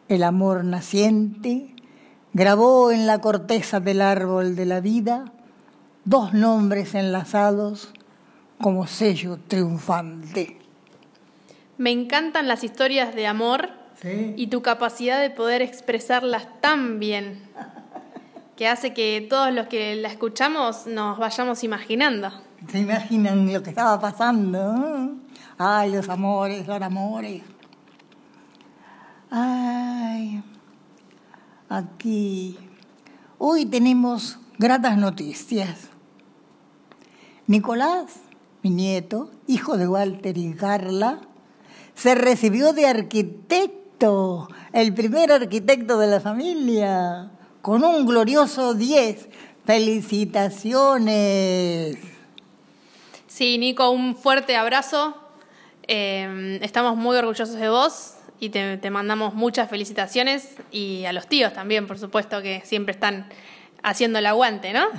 el 0.09 0.23
amor 0.23 0.63
naciente 0.63 1.75
grabó 2.33 2.91
en 2.91 3.07
la 3.07 3.19
corteza 3.19 3.79
del 3.79 4.01
árbol 4.01 4.55
de 4.55 4.65
la 4.65 4.79
vida 4.79 5.25
dos 6.05 6.33
nombres 6.33 6.95
enlazados 6.95 7.93
como 8.61 8.87
sello 8.87 9.37
triunfante. 9.47 10.57
Me 11.77 11.91
encantan 11.91 12.47
las 12.47 12.63
historias 12.63 13.13
de 13.13 13.27
amor 13.27 13.69
y 14.35 14.47
tu 14.47 14.61
capacidad 14.61 15.19
de 15.19 15.29
poder 15.29 15.61
expresarlas 15.61 16.47
tan 16.61 16.99
bien, 16.99 17.41
que 18.55 18.67
hace 18.67 18.93
que 18.93 19.25
todos 19.29 19.53
los 19.53 19.67
que 19.67 19.95
la 19.95 20.07
escuchamos 20.07 20.87
nos 20.87 21.17
vayamos 21.17 21.63
imaginando. 21.63 22.31
Se 22.71 22.79
imaginan 22.79 23.51
lo 23.51 23.61
que 23.61 23.71
estaba 23.71 23.99
pasando. 23.99 25.11
Ay, 25.57 25.91
los 25.91 26.07
amores, 26.09 26.65
los 26.67 26.81
amores. 26.81 27.41
Ay, 29.29 30.41
aquí. 31.67 32.57
Hoy 33.37 33.65
tenemos 33.65 34.39
gratas 34.57 34.97
noticias. 34.97 35.89
Nicolás, 37.45 38.21
mi 38.63 38.69
nieto, 38.69 39.29
hijo 39.45 39.75
de 39.77 39.85
Walter 39.87 40.37
y 40.37 40.53
Carla, 40.53 41.19
se 41.93 42.15
recibió 42.15 42.71
de 42.71 42.87
arquitecto, 42.87 44.47
el 44.71 44.93
primer 44.93 45.33
arquitecto 45.33 45.99
de 45.99 46.07
la 46.07 46.21
familia, 46.21 47.31
con 47.61 47.83
un 47.83 48.05
glorioso 48.05 48.75
10. 48.75 49.27
Felicitaciones. 49.65 51.97
Sí, 53.27 53.57
Nico, 53.57 53.89
un 53.89 54.15
fuerte 54.15 54.55
abrazo. 54.55 55.17
Eh, 55.85 56.59
estamos 56.61 56.95
muy 56.95 57.17
orgullosos 57.17 57.55
de 57.55 57.67
vos 57.67 58.16
y 58.39 58.49
te, 58.49 58.77
te 58.77 58.89
mandamos 58.89 59.33
muchas 59.33 59.69
felicitaciones 59.69 60.55
y 60.71 61.05
a 61.05 61.13
los 61.13 61.27
tíos 61.27 61.53
también, 61.53 61.87
por 61.87 61.97
supuesto, 61.97 62.41
que 62.41 62.61
siempre 62.65 62.91
están 62.91 63.27
haciendo 63.83 64.19
el 64.19 64.25
aguante, 64.25 64.73
¿no? 64.73 64.85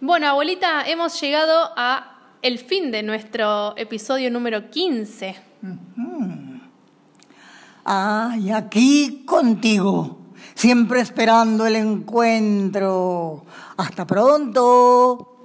Bueno, 0.00 0.28
abuelita, 0.28 0.86
hemos 0.86 1.20
llegado 1.20 1.72
a 1.76 2.18
el 2.40 2.60
fin 2.60 2.92
de 2.92 3.02
nuestro 3.02 3.76
episodio 3.76 4.30
número 4.30 4.70
15. 4.70 5.34
Ay, 7.84 8.52
aquí 8.52 9.24
contigo, 9.26 10.18
siempre 10.54 11.00
esperando 11.00 11.66
el 11.66 11.74
encuentro. 11.74 13.44
Hasta 13.76 14.06
pronto. 14.06 15.37